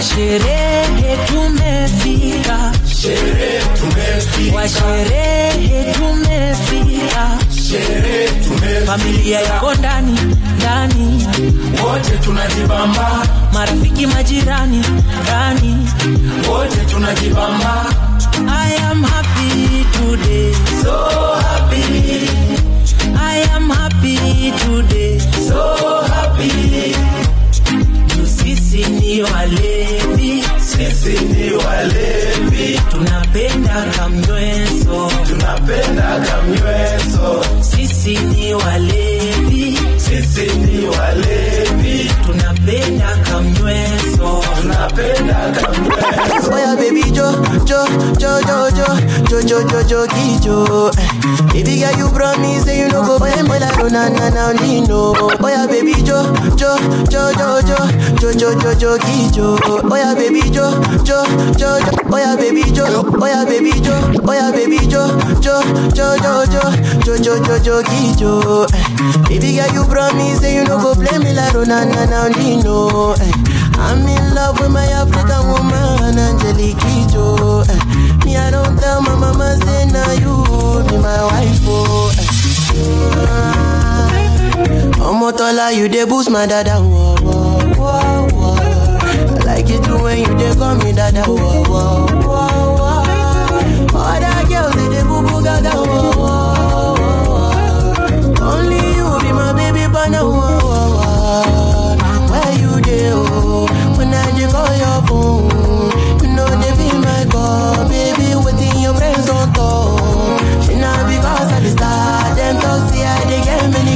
[0.00, 7.38] Kwa sherehe tumefika, Sherehe tumefika, kwa sherehe tumefika,
[7.68, 10.18] sherehe tumefika, familia iko ndani
[10.56, 11.26] ndani,
[11.84, 14.84] wote tunajibamba, marafiki majirani
[15.22, 15.76] ndani,
[16.50, 17.84] wote tunajibamba.
[18.48, 21.06] I am happy today, So
[21.42, 22.28] happy,
[23.18, 25.99] I am happy today, so
[29.20, 42.10] ni walevi, sisi ni walevi, tunapenda kamnyweso, tunapenda kamnyweso, sisi ni walevi, sisi ni walevi,
[42.26, 43.99] tunapenda kamnyweso,
[46.52, 47.32] Oya baby Jo,
[47.66, 47.84] Jo,
[48.18, 48.86] jo, jo, jo,
[49.30, 50.90] jo, jo, jo, jo, jo, jo.
[51.52, 55.14] Baby girl, you promise you no go buy me like na na na Nino.
[55.18, 56.22] Oh yeah, baby jo,
[56.56, 56.76] jo,
[57.10, 57.78] jo, jo, jo,
[58.20, 58.98] jo, jo, jo, jo,
[59.34, 59.58] jo.
[59.90, 60.70] Oh yeah, baby jo,
[61.04, 61.24] jo,
[61.58, 61.90] jo, jo.
[62.12, 65.06] Oh yeah, baby jo, oh yeah, baby jo, oh yeah, baby jo,
[65.40, 65.62] jo,
[65.94, 66.62] jo, jo, jo,
[67.04, 67.82] jo, jo, jo, jo,
[68.18, 68.66] jo.
[69.28, 73.14] Baby girl, you promise you no go play me like na na na Nino.
[73.82, 77.64] I'm in love with my African woman, Angelique Kidjo.
[77.68, 77.80] Eh,
[78.24, 80.34] Me, I don't tell my mama, say, now you
[80.88, 82.12] be my wife, oh.
[82.18, 82.26] eh.
[85.00, 88.56] Omotola, you dey boost my dada, whoa, whoa, whoa, whoa.
[88.60, 93.98] I like it too when you dey call me dada, whoa, whoa, whoa, whoa.
[93.98, 96.39] Other girls, they dey boo boo gaga, whoa, whoa,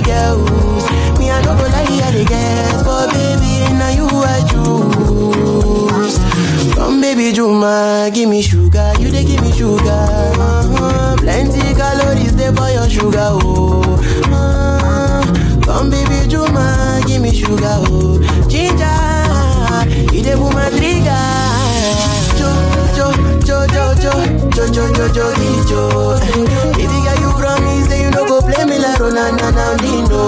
[0.05, 0.85] girls.
[1.19, 6.19] Me I don't go lie, I get, but baby now you I choose.
[6.75, 9.91] Come baby Juma, give me sugar, you dey give me sugar.
[9.91, 11.17] Uh-huh.
[11.19, 13.83] Plenty calories there for your sugar, oh.
[14.31, 15.23] Uh,
[15.65, 18.19] come baby Juma, give me sugar, oh.
[18.49, 19.01] Ginger,
[20.15, 21.25] you dey pull my trigger.
[22.39, 22.51] Jo,
[22.97, 23.07] jo,
[23.47, 24.13] jo, jo, jo,
[24.53, 25.27] jo, jo, jo, jo,
[25.69, 26.74] jo.
[29.05, 30.23] Na na Dino.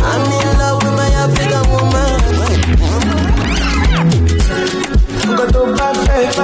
[0.00, 2.12] I'm in love with my African woman.
[5.36, 6.36] Go to perfect,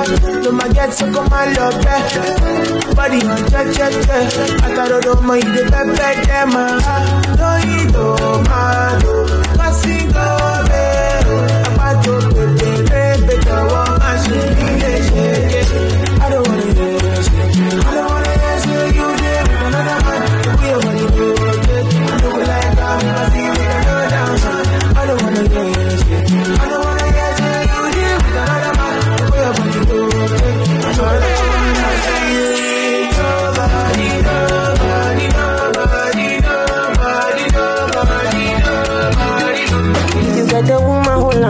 [0.44, 2.06] no my get so come my love back.
[2.94, 4.28] Body on check check check.
[4.62, 6.50] I got all my the perfect them.
[7.38, 8.06] No you do
[8.48, 9.00] man,
[9.56, 10.26] passing go.
[11.66, 15.09] Abajo pepe pepe, kawa mashini.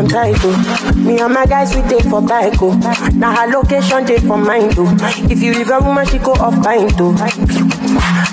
[0.01, 0.92] On tight, oh.
[0.96, 2.72] Me and my guys, we take for bike, oh.
[3.14, 4.96] Now her location, take for mine, oh.
[5.30, 7.12] If you leave a woman, she go off pint, oh.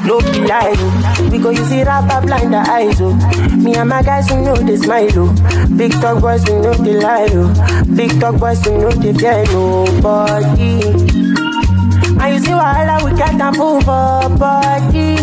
[0.06, 1.30] No be lie, oh.
[1.32, 3.02] We go use blind the eyes.
[3.02, 3.14] Oh.
[3.58, 5.10] Me and my guys, we know they smile.
[5.16, 5.68] Oh.
[5.76, 7.28] Big talk boys, we know they lie.
[7.32, 7.84] Oh.
[7.96, 10.82] Big talk boys, we know they fear nobody.
[12.20, 15.18] And you see wahala, we a move for body.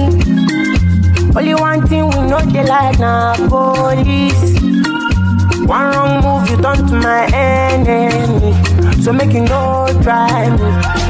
[1.37, 4.54] Only one thing we know they like na police.
[5.67, 9.03] One wrong move, you turn to my enemy.
[9.03, 10.59] So make you no try me.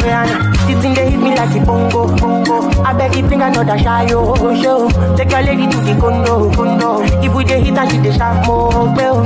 [0.04, 2.82] Rihanna, this thing they hit me like a bongo, bongo.
[2.82, 4.88] I beg you bring another shy show.
[5.16, 7.02] Take your lady to the condo, condo.
[7.22, 9.24] If we dey hit and she dey sharp more, bell.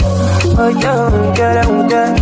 [0.61, 2.17] Oh yo, girl, um, girl.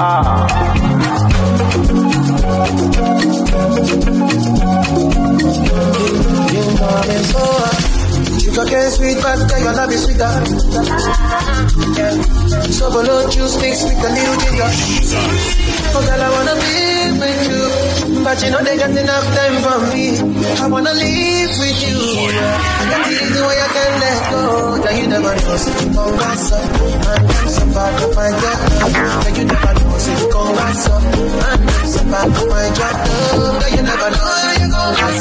[0.00, 0.46] Ah.
[5.28, 7.42] You know me so
[8.66, 10.28] Cane sweet, but your love is sweeter.
[11.96, 12.10] Yeah.
[12.74, 14.70] So below juice mixed with a little ginger.
[15.94, 16.74] Oh girl, I wanna be
[17.22, 17.62] with you,
[18.24, 20.18] but you know they got enough time for me.
[20.58, 21.98] I wanna live with you.
[22.90, 24.42] That's the easy way I can let go.
[24.82, 26.62] That you never know, so come rise up
[27.08, 28.62] and so far to your love.
[29.22, 33.54] That you never know, so come rise up and so far to your love.
[33.60, 34.37] That you never know,
[34.80, 35.18] Oh,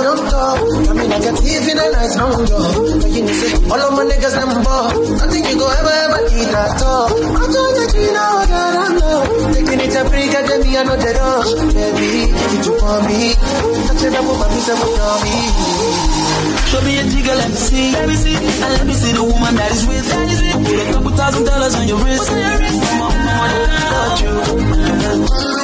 [0.00, 0.58] don't talk.
[0.62, 2.72] I mean, I teeth in a nice round job.
[3.02, 4.88] But you know, say, all of my niggas, them ball.
[5.20, 7.12] I think you go ever, ever need that talk.
[7.12, 9.18] I'm trying to get now, girl, I know.
[9.52, 11.50] Taking it a break, then me, I know the rush.
[11.52, 13.36] Oh, baby, if you want me,
[13.90, 15.36] touch it up with my piece of me.
[16.72, 17.92] Show me a jigger, let me see.
[17.92, 18.36] Let me see.
[18.36, 20.08] And let me see the woman that is with.
[20.08, 20.64] That is with.
[20.64, 22.30] Put a couple thousand dollars on your wrist.
[22.32, 25.61] Mama, I want you.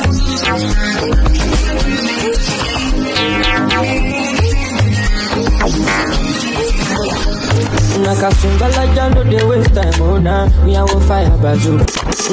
[8.09, 11.85] Nakasungala jano they waste time nah Me I will fire bazooka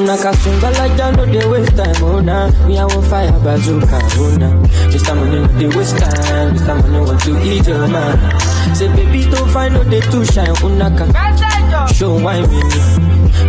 [0.07, 4.55] Nakasungala jano they waste time nah Me I will fire bazooka oh nah
[4.87, 5.13] Mr.
[5.19, 6.81] Money no they waste time Mr.
[6.81, 8.15] Money want to eat your man
[8.73, 11.11] Say baby don't find no they too shine unaka
[11.93, 12.61] Show why me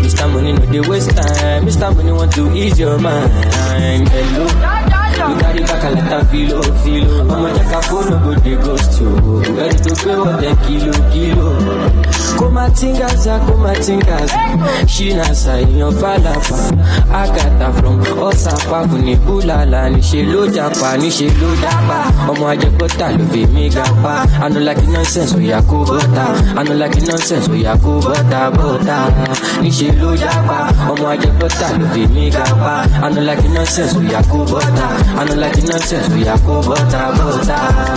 [0.03, 0.27] Mr.
[0.33, 1.95] Money no they waste time Mr.
[1.95, 4.76] Money want to ease your mind Hello
[5.29, 7.24] you carry back a letter, of filo, filo.
[7.24, 9.09] Mama jaka phone no go dey ghost you.
[9.43, 11.49] You ready to pay what ten kilo, kilo.
[12.39, 14.89] Koma tingaza, koma tingaza.
[14.89, 16.57] She na sa inyo falapa.
[17.11, 19.91] Akata from Osapa, funi bulala.
[19.93, 22.12] Ni she lo japa, ni she lo dapa.
[22.31, 24.27] Ọmọ ajẹkọta ló fi mí gapa.
[24.43, 26.27] I no like nonsense, oya kó bọ́ta.
[26.59, 28.97] I no like nonsense, oya kó bọ́ta bọ́ta.
[29.62, 30.70] Ni she lo japa.
[30.91, 32.85] Ọmọ ajẹkọta ló fi mí gapa.
[33.03, 34.87] I no like nonsense, oya kó bọ́ta.
[35.19, 37.97] I know like innocence, we are cool, but I, but I.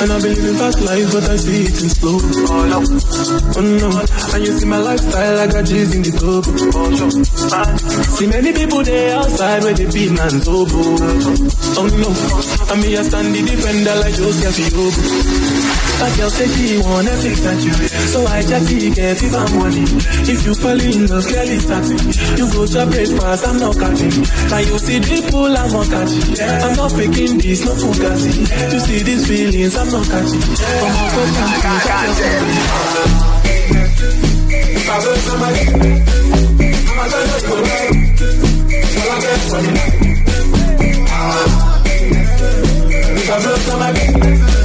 [0.00, 2.18] And I believe in fast life, but I see it in slow.
[2.22, 3.88] Oh no, oh no.
[4.34, 6.46] And you see my lifestyle, I got G's in the top.
[6.46, 7.10] Oh no.
[8.14, 10.70] See many people there outside where they feel and sober.
[10.70, 12.10] Oh, oh no.
[12.72, 15.57] And me I stand the defender like Joseph Yobo.
[15.98, 17.74] That girl say she wanna fix at you.
[18.14, 19.82] So I just get if I'm money.
[20.30, 21.98] If you fall in love, clearly starting.
[22.38, 24.22] You go to breakfast, I'm not catching.
[24.46, 26.38] Now you see the pool, I'm not catching.
[26.38, 28.30] I'm not faking this, no fugazi.
[28.70, 30.38] You see these feelings, I'm not catching.
[30.38, 31.66] From a first time,
[34.78, 35.62] If I love somebody,
[36.88, 37.42] I'ma tell you.
[38.98, 39.74] All I get for you.
[43.18, 44.57] If I love somebody,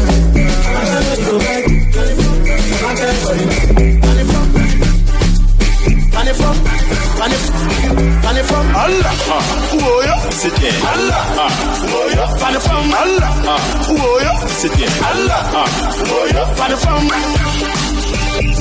[10.43, 11.23] Sitye Allah.
[11.39, 11.51] Ah.
[11.93, 12.87] Woyo Fane fam.
[13.01, 13.31] Allah.
[13.47, 13.59] Ah.
[13.99, 15.41] Woyo Sitye Allah.
[15.55, 15.67] Ah.
[16.11, 17.03] Woyo Fane fam.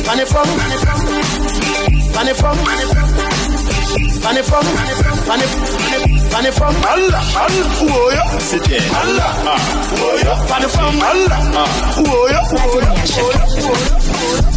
[0.07, 0.49] Fane fam.
[2.15, 2.57] Fane fam.
[2.63, 2.63] Fane fam.
[4.23, 4.67] Fanny from
[5.27, 5.47] Fanny
[6.31, 7.23] Fanny from Allah.
[7.43, 7.69] Allah.
[7.91, 9.31] Woyo Sitye Allah.
[9.99, 11.39] Woyo Fanny from Allah.
[12.07, 14.52] Woyo Woyo Woyo Woyo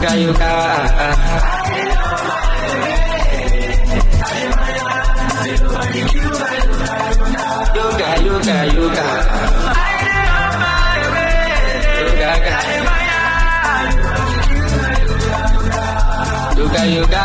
[0.00, 0.50] yuka yuka.
[7.76, 9.06] Yuka yuka yuka.
[12.00, 12.54] Yuka yuka.
[16.56, 17.22] Yuka yuka.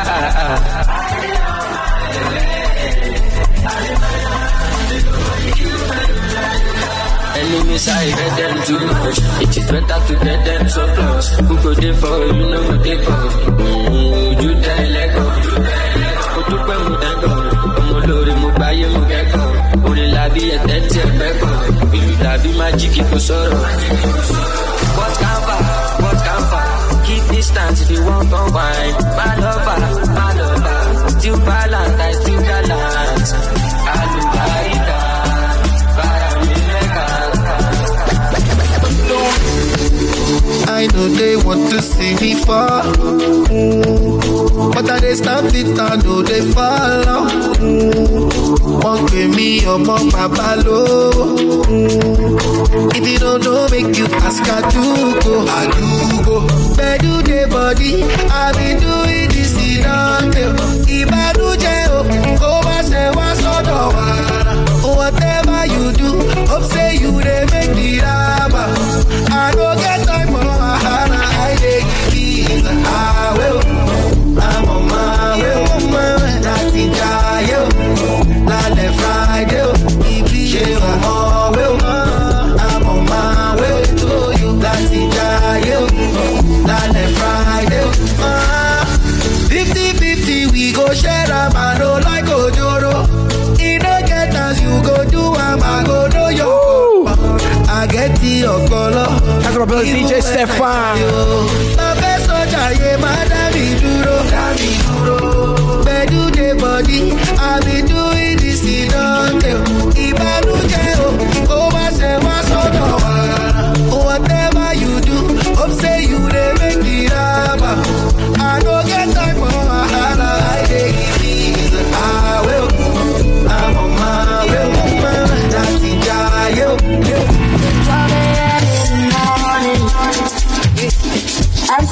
[7.40, 9.18] Enemies, I hate them too much.
[9.44, 11.28] It is better to get them so close.
[11.48, 13.22] Who go there for you, know who they for.
[13.60, 15.24] Mm, you die let go.
[16.36, 17.56] Mo dúpẹ́ mo dẹ́gọ̀.
[24.98, 25.58] What can fa?
[26.04, 26.42] What can?
[27.06, 28.52] Keep distance if you lover,
[29.18, 29.78] bad lover.
[31.20, 32.55] Still balance, I still gallant.
[40.86, 42.84] I know they want to see me fall.
[43.50, 44.72] Mm.
[44.76, 47.26] But I they stop it, I know they follow.
[47.58, 48.30] Mm.
[48.84, 50.82] Wọ́n pè mí ọmọ bàbá ló.
[51.70, 52.96] Mm.
[52.98, 55.34] If you don't know, make you ask Adugo.
[55.60, 56.38] Adugo.
[56.78, 57.92] Bedu dey body,
[58.42, 60.75] I been doing this in a
[99.86, 101.75] DJ Stefan.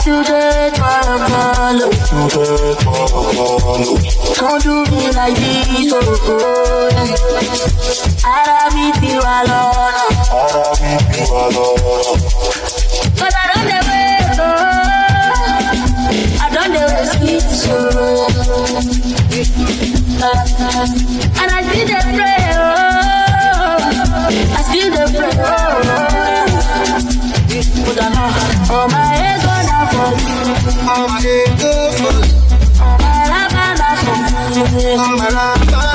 [0.06, 0.12] A
[1.30, 1.90] follow.
[4.36, 6.90] Don't do me like this, oh, oh
[8.26, 8.38] I
[13.54, 13.80] don't dey
[14.30, 14.50] oh.
[16.42, 16.76] I don't.
[21.40, 22.62] And I still pray, oh.
[24.52, 25.94] I still pray, oh.
[28.74, 29.43] All my ego
[29.84, 30.90] now for you.
[30.90, 32.34] All my ego for you.
[35.00, 35.94] All my love now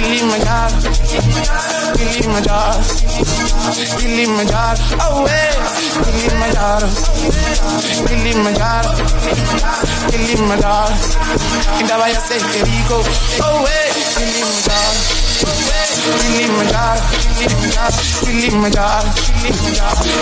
[0.00, 0.80] Kilimanjaro,
[1.96, 2.80] Kilimanjaro,
[3.98, 5.54] Kilimanjaro, oh hey,
[6.04, 6.88] Kilimanjaro,
[8.08, 8.90] Kilimanjaro,
[10.10, 10.94] Kilimanjaro,
[11.80, 12.98] Inda vaya ser que rico,
[13.42, 14.98] oh hey, Kilimanjaro,
[16.20, 17.02] Kilimanjaro,
[18.24, 19.08] Kilimanjaro,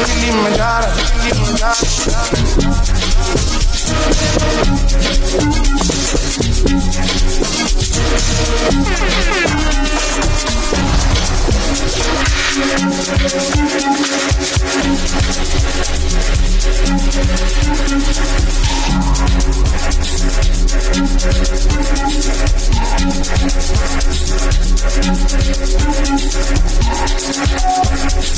[0.05, 0.89] Kilimanjaro,
[1.23, 1.79] Kilimanjaro,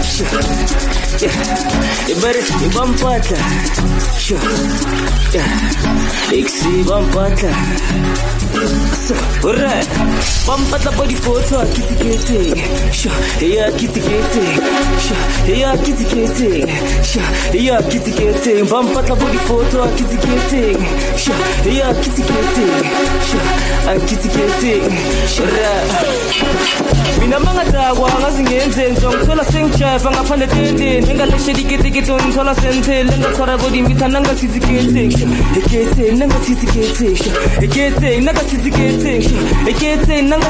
[0.00, 3.36] Ibari ibampata
[6.32, 7.48] Iksi bampata
[9.44, 9.88] Alright
[10.46, 14.44] Bampata body photo Kitty kitty Sure Yeah kitty kitty
[14.98, 16.66] Sure Yeah kitty kitty
[17.02, 17.22] Sure
[17.54, 20.74] Yeah kitty kitty Bampata body photo Kitty kitty
[21.16, 21.36] Sure
[21.66, 22.66] Yeah kitty kitty
[23.26, 23.40] Sure
[23.86, 23.96] Ah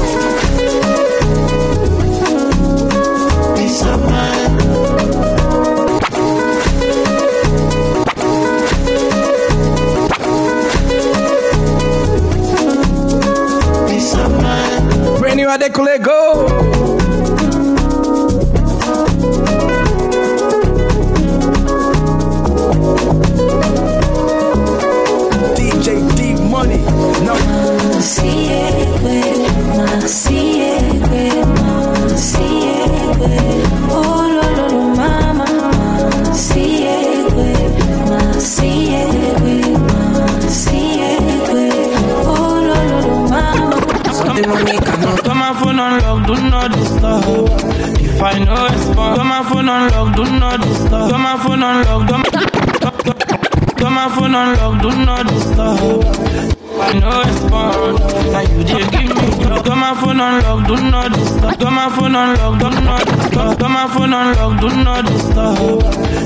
[63.92, 65.82] phone on lock, do not disturb.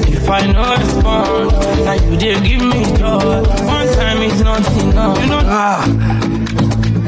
[0.08, 1.50] If I know respond,
[1.84, 3.46] now you did give me job.
[3.66, 5.18] One time is not enough.
[5.20, 5.40] You know.
[5.44, 5.84] Ah.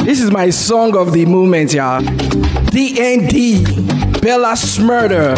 [0.04, 2.00] This is my song of the moment, y'all.
[2.00, 3.64] DND.
[4.22, 5.36] Bella Shmurda.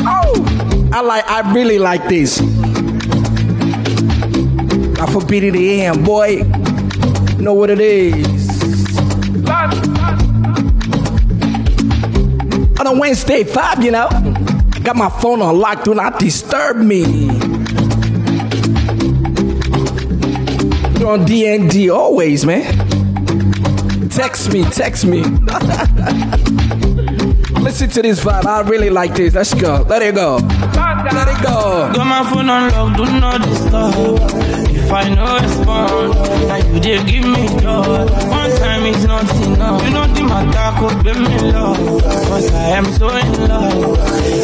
[0.00, 1.24] Oh, I like.
[1.28, 2.40] I really like this.
[4.98, 6.42] I forbid it AM, boy.
[7.38, 8.45] Know what it is.
[12.98, 14.08] Wednesday, five, you know.
[14.82, 17.00] Got my phone on lock, do not disturb me.
[20.98, 22.64] You're on DND always, man.
[24.08, 25.22] Text me, text me.
[27.62, 28.46] Listen to this vibe.
[28.46, 29.34] I really like this.
[29.34, 29.84] Let's go.
[29.88, 30.36] Let it go.
[30.36, 31.92] Let it go.
[31.94, 34.55] Got my phone on lock, do not disturb.
[34.90, 36.14] I no respond,
[36.48, 38.04] now you dey give me joy.
[38.30, 39.82] One time is not enough.
[39.84, 42.02] You know the matter could be me love.
[42.02, 43.98] Cause I am so in love.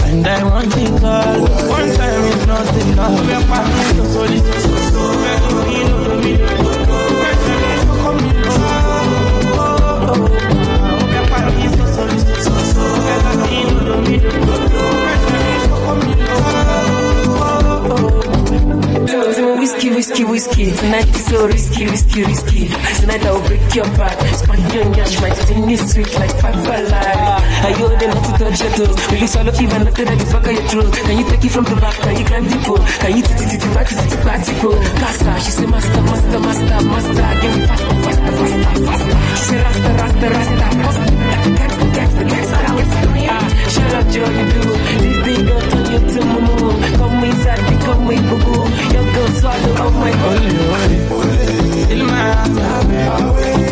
[0.05, 1.41] And I want it all.
[1.71, 3.27] One time is not enough.
[3.27, 5.67] We are passing so so so so so.
[5.67, 6.92] Me no me no.
[22.15, 23.01] Risky, risky.
[23.01, 24.42] Tonight I will break your back.
[24.53, 25.29] Spank you and yash, my
[25.73, 26.53] is sweet like five.
[26.53, 28.93] I owe them not to touch your toes.
[29.09, 30.93] Will you swallow even after that you fuck out your throat?
[30.93, 31.97] Can you take it from the back?
[31.97, 32.85] Can you climb the pole?
[33.01, 33.23] Can you
[33.73, 34.77] back titi party go?
[35.01, 37.29] Master, she say master, master, master, master.
[37.41, 39.17] Give me faster, faster, faster, faster.
[39.33, 40.67] She say rasta, rasta, rasta.
[40.77, 41.05] Gangsta,
[41.57, 42.99] gangsta, gangsta, gangsta.
[43.33, 43.49] Ah,
[43.97, 44.61] up, Joe, you do.
[45.01, 46.69] This thing gon' turn you to mumu.
[47.01, 48.69] Come inside, become my boo boo.
[48.93, 51.01] Your girl swallow all my money.
[51.89, 52.53] Till my heart
[52.93, 53.72] Yeah, I keep Shole,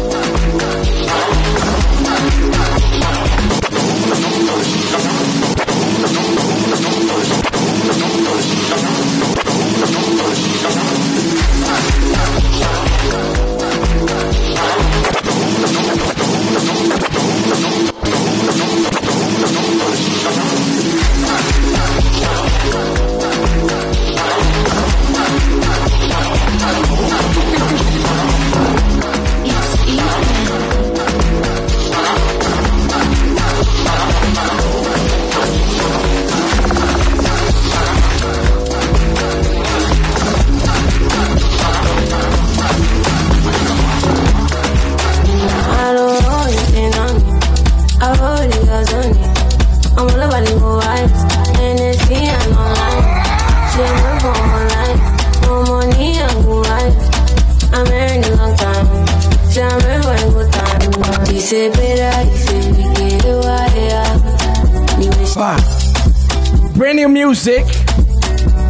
[67.45, 67.65] music.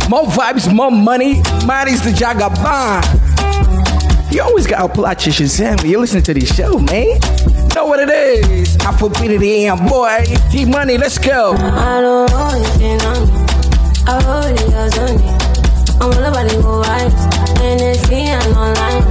[0.09, 1.41] More vibes, more money.
[1.65, 3.03] Marty's the Jagaban.
[4.33, 7.19] You always gotta pull out your Shazam when you listen to this show, man.
[7.75, 8.77] Know what it is.
[8.77, 10.23] I forbid it in, boy.
[10.51, 11.53] Dee Money, let's go.
[11.53, 13.33] I don't know anything on me.
[14.07, 15.19] I got on.
[15.99, 17.11] I'm all about right.
[17.59, 19.03] And it's me, I'm online.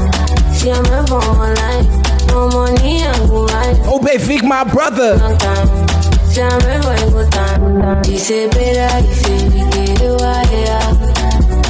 [0.54, 2.26] She I'm married for my life.
[2.28, 3.78] No money, I'm go right.
[3.86, 5.18] Obey Vic, my brother.
[5.18, 5.89] She
[6.38, 8.04] I'm married for a good time.
[8.04, 11.10] She said, better, he said, we get it right.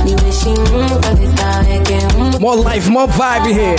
[0.04, 2.40] The way she move, I get tired, get move.
[2.40, 3.76] More life, more vibe in here.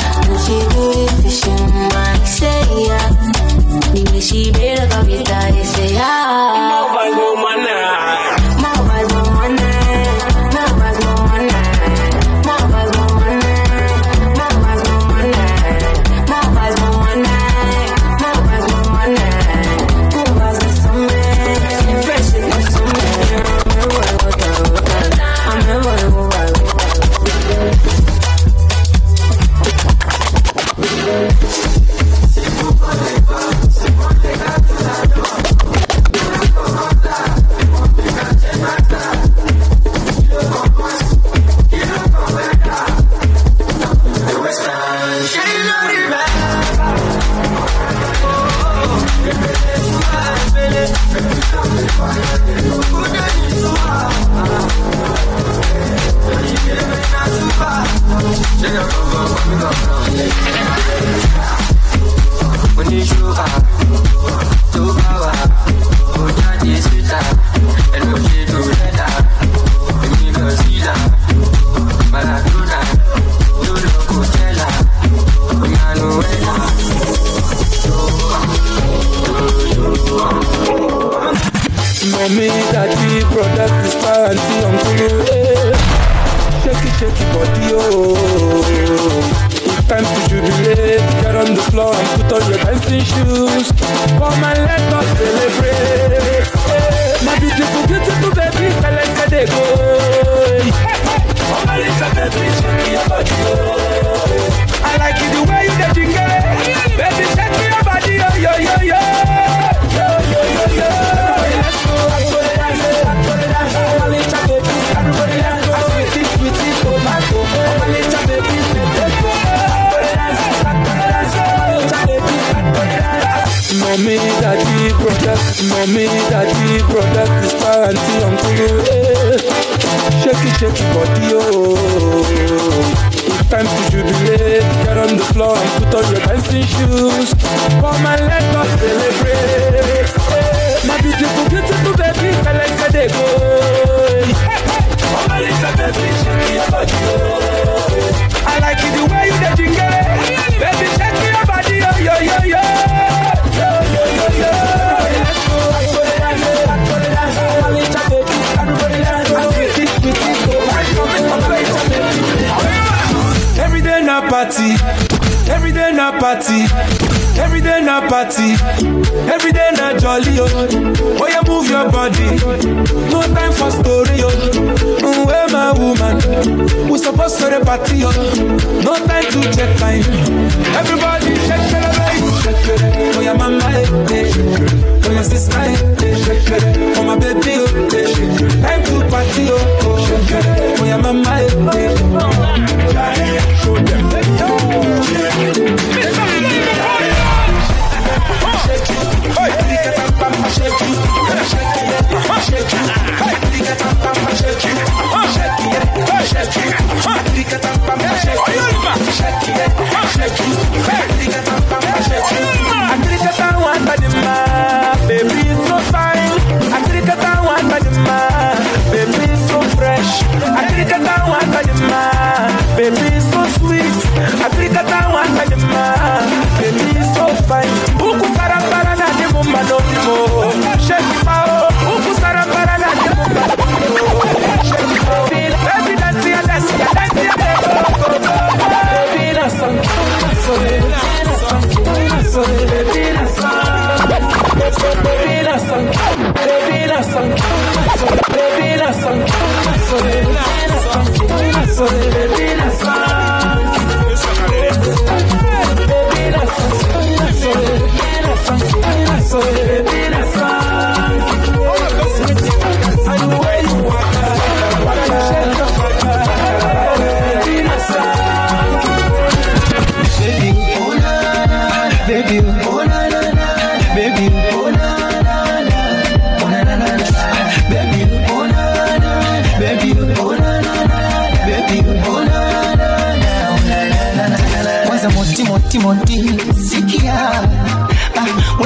[58.62, 60.51] She a lover when me.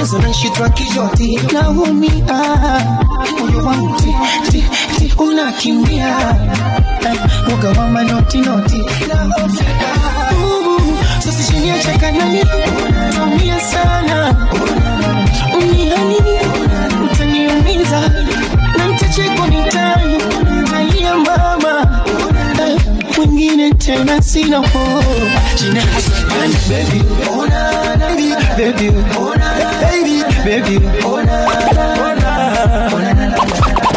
[0.05, 1.09] Cause when she drunk is your
[3.39, 4.11] Moyo wangu ti,
[4.51, 4.61] ti,
[4.99, 6.17] ti unakimbia.
[7.49, 8.77] Woga wa manoti noti.
[9.07, 9.89] Naofika
[11.23, 12.43] Sasa shiniache kana ni
[13.17, 14.35] Naumia sana.
[15.57, 16.37] Umia nini?
[17.11, 17.99] Utaniumiza.
[18.77, 20.17] Na nitachekwa mitaani
[20.71, 22.03] Nalia mama.
[22.67, 22.81] Eh,
[23.17, 25.03] mwingine tena sina po
[25.57, 25.81] Jina
[26.69, 27.01] Baby.
[28.07, 28.35] Baby.
[28.57, 28.91] Baby Baby
[30.45, 30.77] baby.
[31.03, 33.45] Oh nah, na na, oh nah, nah nah.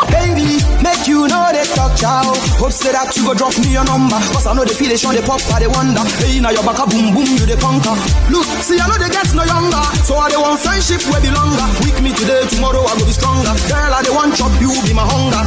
[0.09, 2.25] Baby, make you know they talk chow.
[2.57, 4.17] Hope say that you go drop me your number.
[4.33, 6.01] Cause I know they feel it, show they pop, I they wonder.
[6.25, 7.93] Hey, now your back a boom boom, you the conquer.
[8.33, 9.85] Look, see I know they get no younger.
[10.09, 11.67] So I they want friendship where be longer.
[11.85, 13.53] Weak me today, tomorrow I will be stronger.
[13.69, 15.45] Girl, I they want chop, you be my hunger.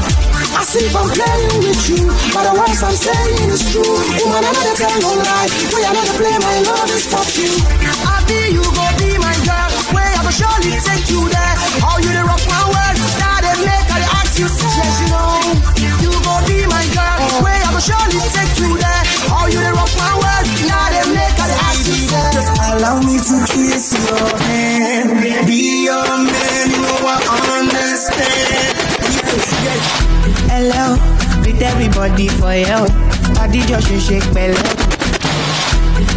[0.54, 3.96] I see if I'm playing with you, but the words I'm saying is true.
[4.22, 5.50] Woman, I know they tell no lie.
[5.74, 7.52] We are not to play, my love is for you.
[8.06, 9.11] I be you, go be
[10.32, 11.56] surely take you there.
[11.84, 15.08] How you the rock my world, that they make I ask you, say, yes, you
[15.12, 15.44] know,
[16.04, 17.44] you go be my girl.
[17.44, 19.04] Way I will surely take you there.
[19.28, 22.98] How you the rock my world, now they make I ask you, say, just allow
[23.04, 25.48] me to kiss your hand.
[25.48, 27.20] Be your man, you know I
[27.60, 28.76] understand.
[30.52, 30.96] Hello,
[31.44, 32.82] with everybody for you.
[33.36, 34.56] Body just shake, belly.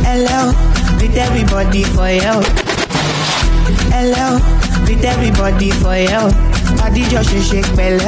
[0.07, 0.53] Hello,
[1.01, 2.64] with everybody for you.
[4.05, 4.37] Hello,
[4.85, 6.29] with everybody for you.
[6.77, 8.05] Body just shake shake belly.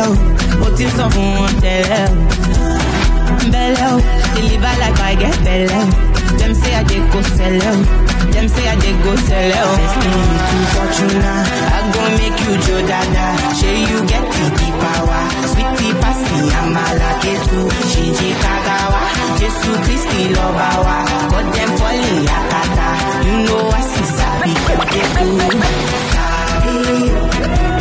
[0.60, 2.14] Mo ti sọ fún wọn tẹ́lẹ̀ o.
[3.52, 3.96] Bẹ́lẹ̀ o,
[4.34, 5.82] deliver like I get bẹ́lẹ̀ o.
[6.38, 7.74] Dem say I dey go sẹ́lẹ̀ o.
[8.32, 9.72] Dem say I dey go sẹ́lẹ̀ o.
[9.80, 11.32] Destiny to Fortuna,
[11.76, 13.26] I go make you jo dada.
[13.58, 14.24] Shey you get
[14.60, 15.22] the power.
[16.02, 17.60] Pasi amala ketu.
[17.90, 19.00] Shinji kagawa.
[19.38, 20.96] Jesu Kristi lọba wa.
[21.30, 22.88] But dem fall in yakata.
[23.26, 24.52] You know I see sabi
[24.92, 25.28] ketu.
[26.12, 27.75] Sabi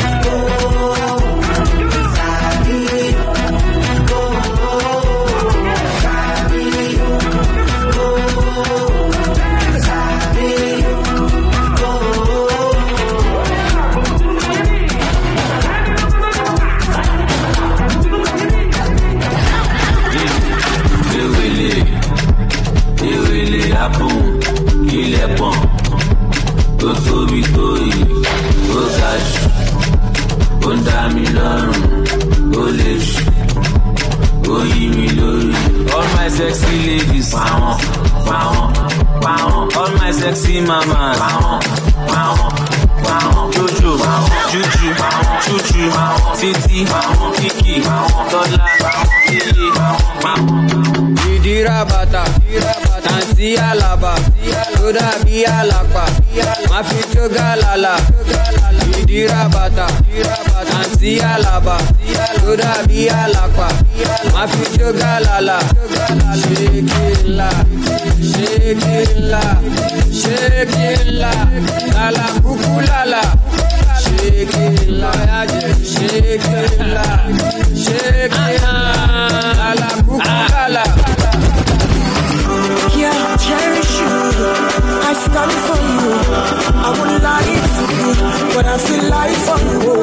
[34.85, 35.49] yí mi lórí.
[35.95, 37.77] All my sexy ladies, pàwọn,
[38.27, 38.73] pàwọn,
[39.23, 39.69] pàwọn.
[39.79, 41.59] All my sexy mamas, pàwọn,
[42.07, 42.51] pàwọn,
[43.03, 43.51] pàwọn.
[43.55, 43.93] Jojo,
[44.51, 44.89] Juju,
[45.45, 45.83] Chuchu,
[46.39, 46.85] Titi,
[47.37, 47.81] Kiki,
[48.31, 48.67] Tọ́lá,
[49.31, 49.67] Iye,
[50.23, 50.67] pàwọn.
[51.33, 52.23] ìdíra bàtà
[53.05, 54.13] tàǹtí àlàbà
[54.77, 56.03] tó dàbí àlàpà
[56.69, 57.95] má fi jógà lálà
[58.99, 59.87] ìdíra bàtà
[60.69, 61.75] tàǹtí àlàbà
[62.41, 63.67] tó dàbí àlàpà
[64.33, 65.57] má fi jógà lálà
[66.43, 67.49] ṣékìlá
[68.31, 69.43] ṣékìlá
[70.21, 71.31] ṣékìlá
[71.95, 73.21] lálà kúkú lálà
[74.03, 75.11] ṣékìlá
[75.93, 77.05] ṣékìlá
[77.83, 78.73] ṣékìlá
[79.59, 80.83] lálà kúkú lálà.
[83.05, 84.13] Yeah, cherish you.
[85.09, 86.11] I stand for you.
[86.85, 86.89] I
[87.27, 88.11] lie to you,
[88.55, 89.05] but I feel
[89.45, 89.95] for you.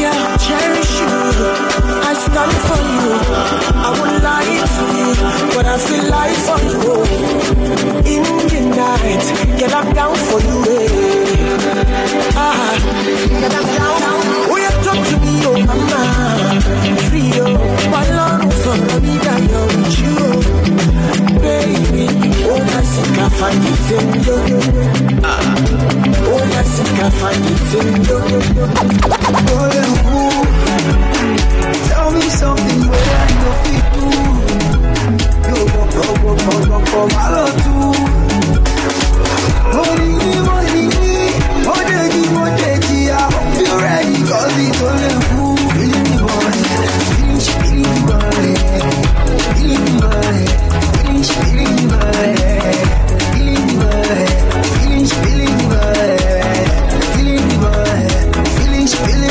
[0.00, 1.14] Yeah, cherish you.
[2.10, 3.06] I stand for you.
[3.86, 3.90] I
[4.28, 5.10] lie to you,
[5.54, 6.08] but I feel
[6.46, 6.94] for you.
[8.14, 9.24] In the night,
[9.58, 10.58] get up down for you.
[10.78, 10.88] eh.
[12.34, 12.72] Ah.
[14.50, 16.02] Oh, to me, oh mama.
[17.08, 17.54] Free, oh,
[19.66, 20.29] with you.
[21.40, 22.06] Baby,
[22.44, 22.60] oh,
[24.48, 24.60] you.
[25.24, 25.40] Ah.
[26.28, 26.42] Oh,
[27.80, 28.18] in you.
[30.10, 30.44] Oh,
[30.76, 30.94] you.
[31.88, 34.14] Tell me something where I know people.
[35.46, 36.76] Go, go, go, go, go,
[37.62, 37.74] tu.
[39.74, 40.12] Money,
[40.44, 40.86] money,
[41.64, 46.62] money, oh, money, I hope you're ready, cause it's only who feeling money,
[47.08, 48.16] feeling, feeling the
[51.28, 51.66] feeling,
[53.32, 54.26] feeling the money,
[54.80, 55.14] feeling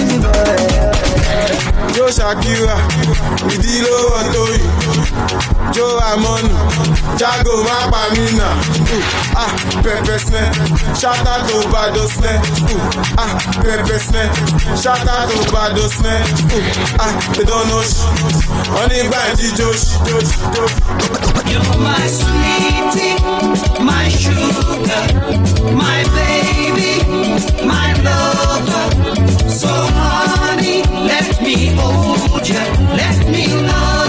[0.08, 0.28] the
[4.38, 4.89] money,
[5.76, 6.56] Jó Amọ́nù,
[7.20, 8.48] Jago má pa mí nà.
[8.96, 9.04] Uh,
[9.42, 9.52] Ah,
[9.84, 10.42] pẹpẹ snẹ,
[11.02, 12.34] ṣáká tó gbàdó snẹ.
[12.74, 12.82] Uh,
[13.24, 13.32] Ah,
[13.64, 14.24] pẹpẹ snẹ,
[14.84, 16.14] ṣáká tó gbàdó snẹ.
[16.56, 17.84] Uh, Ah, they don't know
[18.74, 19.94] wọ́n ní gbà ń jíjó ṣì.
[21.52, 23.16] You're my sweetie,
[23.90, 25.06] my sugar,
[25.82, 26.92] my baby,
[27.72, 28.86] my lover.
[29.60, 29.68] So
[29.98, 32.64] honey, let me hold you,
[33.00, 34.09] let me love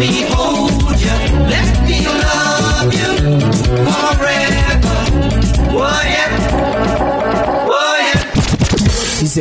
[0.00, 1.16] me hold you,
[1.52, 3.12] let me love you
[3.84, 4.98] forever.
[5.76, 6.32] Oh yeah,
[7.68, 9.20] oh yeah.
[9.20, 9.36] It's.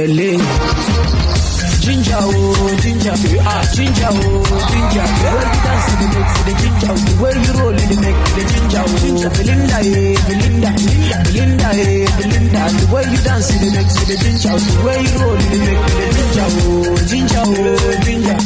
[1.79, 5.05] Ginger, oh, ginger, you are ah, ginger, oh, ginger.
[5.23, 7.23] Where you dance to the mix, the ginger, oh.
[7.23, 9.29] where you roll in the mix, the ginger, oh, ginger.
[9.39, 12.61] Belinda, eh, Belinda, Belinda, Belinda eh, Belinda.
[12.77, 14.59] The way you dance to the mix, the ginger, oh.
[14.59, 18.37] the way you roll in the mix, the ginger, oh, ginger, oh, ginger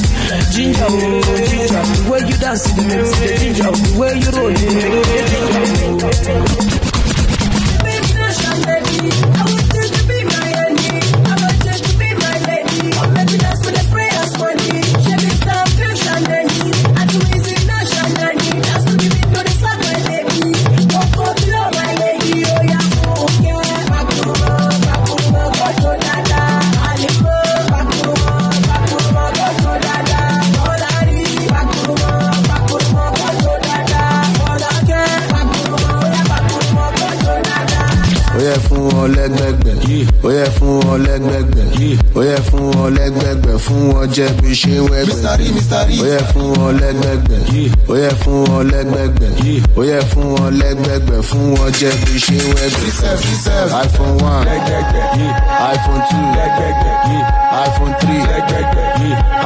[0.54, 1.82] ginger, oh, ginger.
[1.82, 5.24] The way you dance the mix, the ginger, the way you roll the mix, the
[5.98, 6.44] ginger.
[10.40, 10.43] ó
[40.24, 41.66] ó yẹ fún wọn lẹ́gbẹ̀gbẹ̀.
[42.16, 45.22] Ó yẹ fún wọn lẹ́gbẹ̀gbẹ̀ fún wọn jẹ́ bí ṣe wẹ́gbẹ̀.
[46.02, 47.40] Ó yẹ fún wọn lẹ́gbẹ̀gbẹ̀.
[47.90, 49.32] Ó yẹ fún wọn lẹ́gbẹ̀gbẹ̀.
[49.78, 52.92] Ó yẹ fún wọn lẹ́gbẹ̀gbẹ̀ fún wọn jẹ́ bí ṣe wẹ́gbẹ̀.
[53.84, 54.48] Iphone one
[55.74, 56.26] iphone two
[57.66, 58.24] iphone three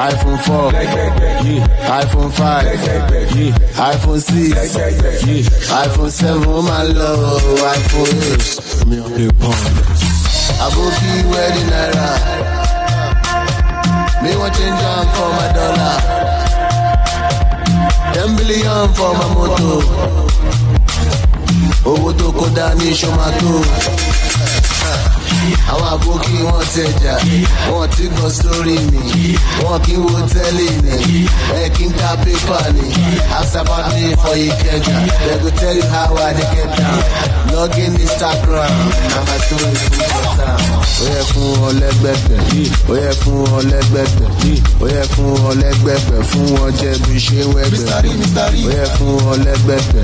[0.09, 0.67] iphone four
[2.01, 2.65] iphone five
[3.91, 4.53] iphone six
[5.83, 7.09] iphone seven ó máa lọ
[7.77, 8.45] iphone eight.
[10.67, 12.09] Aboki wedding naira.
[14.21, 15.97] Me want change am for my dollar.
[18.13, 19.71] Ten billion for my moto.
[21.85, 23.51] Owó tó kó dání ṣomato.
[25.71, 27.13] Àwọn àbókí wọn tẹjà,
[27.71, 31.25] wọn ti gbọ́ sórí mi, wọn kì í wo tẹ́lẹ̀ ni,
[31.61, 32.87] ẹ kì í ka pépà ni.
[33.57, 37.01] About me for Ikeja, they go tell you how I dey get down.
[37.53, 38.73] Log in Instagram,
[39.09, 40.61] na my story full for town.
[40.97, 42.39] Ó yẹ fún wọn lẹ́gbẹ̀gbẹ̀,
[42.89, 44.29] ó yẹ fún wọn lẹ́gbẹ̀gbẹ̀,
[44.81, 47.85] ó yẹ fún wọn lẹ́gbẹ̀gbẹ̀, fún wọn jẹ́ bí ṣe wẹ́gbẹ̀.
[48.67, 50.03] Ó yẹ fún wọn lẹ́gbẹ̀gbẹ̀,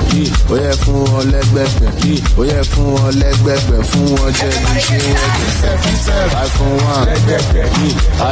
[0.50, 1.90] ó yẹ fún wọn lẹ́gbẹ̀gbẹ̀,
[2.38, 5.33] ó yẹ fún wọn lẹ́gbẹ̀gbẹ̀, fún wọn jẹ́ bí ṣe wẹ́gbẹ̀.
[5.44, 7.08] iPhone one,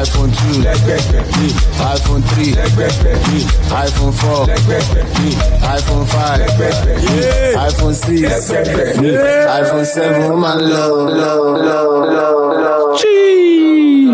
[0.02, 0.62] iPhone two,
[1.82, 2.54] iPhone three,
[3.72, 4.45] iPhone four,
[5.66, 6.41] iPhone five,
[7.70, 10.86] iPhone six, iPhone seven, ó máa ń lọ,
[11.22, 11.34] lọ,
[11.68, 11.80] lọ,
[12.16, 12.28] lọ,
[12.64, 12.76] lọ.
[12.99, 14.12] Gee.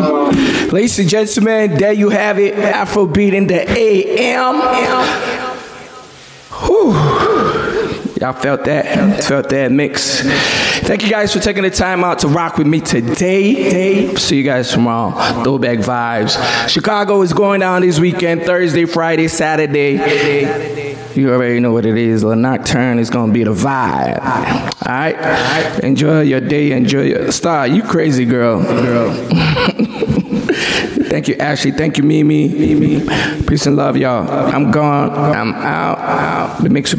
[0.72, 2.54] Ladies and gentlemen, there you have it.
[2.56, 4.56] Afrobeat in the AM.
[6.52, 6.94] Whew.
[8.20, 9.24] Y'all felt that?
[9.24, 10.24] Felt that mix.
[10.88, 14.16] Thank you guys for taking the time out to rock with me today.
[14.16, 15.44] See you guys tomorrow.
[15.44, 16.70] Throwback vibes.
[16.70, 20.96] Chicago is going down this weekend Thursday, Friday, Saturday.
[21.14, 22.22] You already know what it is.
[22.22, 24.22] The Nocturne is going to be the vibe.
[24.22, 25.84] All right?
[25.84, 26.72] Enjoy your day.
[26.72, 27.68] Enjoy your star.
[27.68, 28.64] You crazy girl.
[28.64, 29.14] Girl.
[31.18, 31.72] Thank you, Ashley.
[31.72, 33.02] Thank you, Mimi.
[33.45, 34.30] Peace and love, y'all.
[34.30, 35.10] I'm gone.
[35.11, 36.61] I'm out.
[36.61, 36.95] mix will be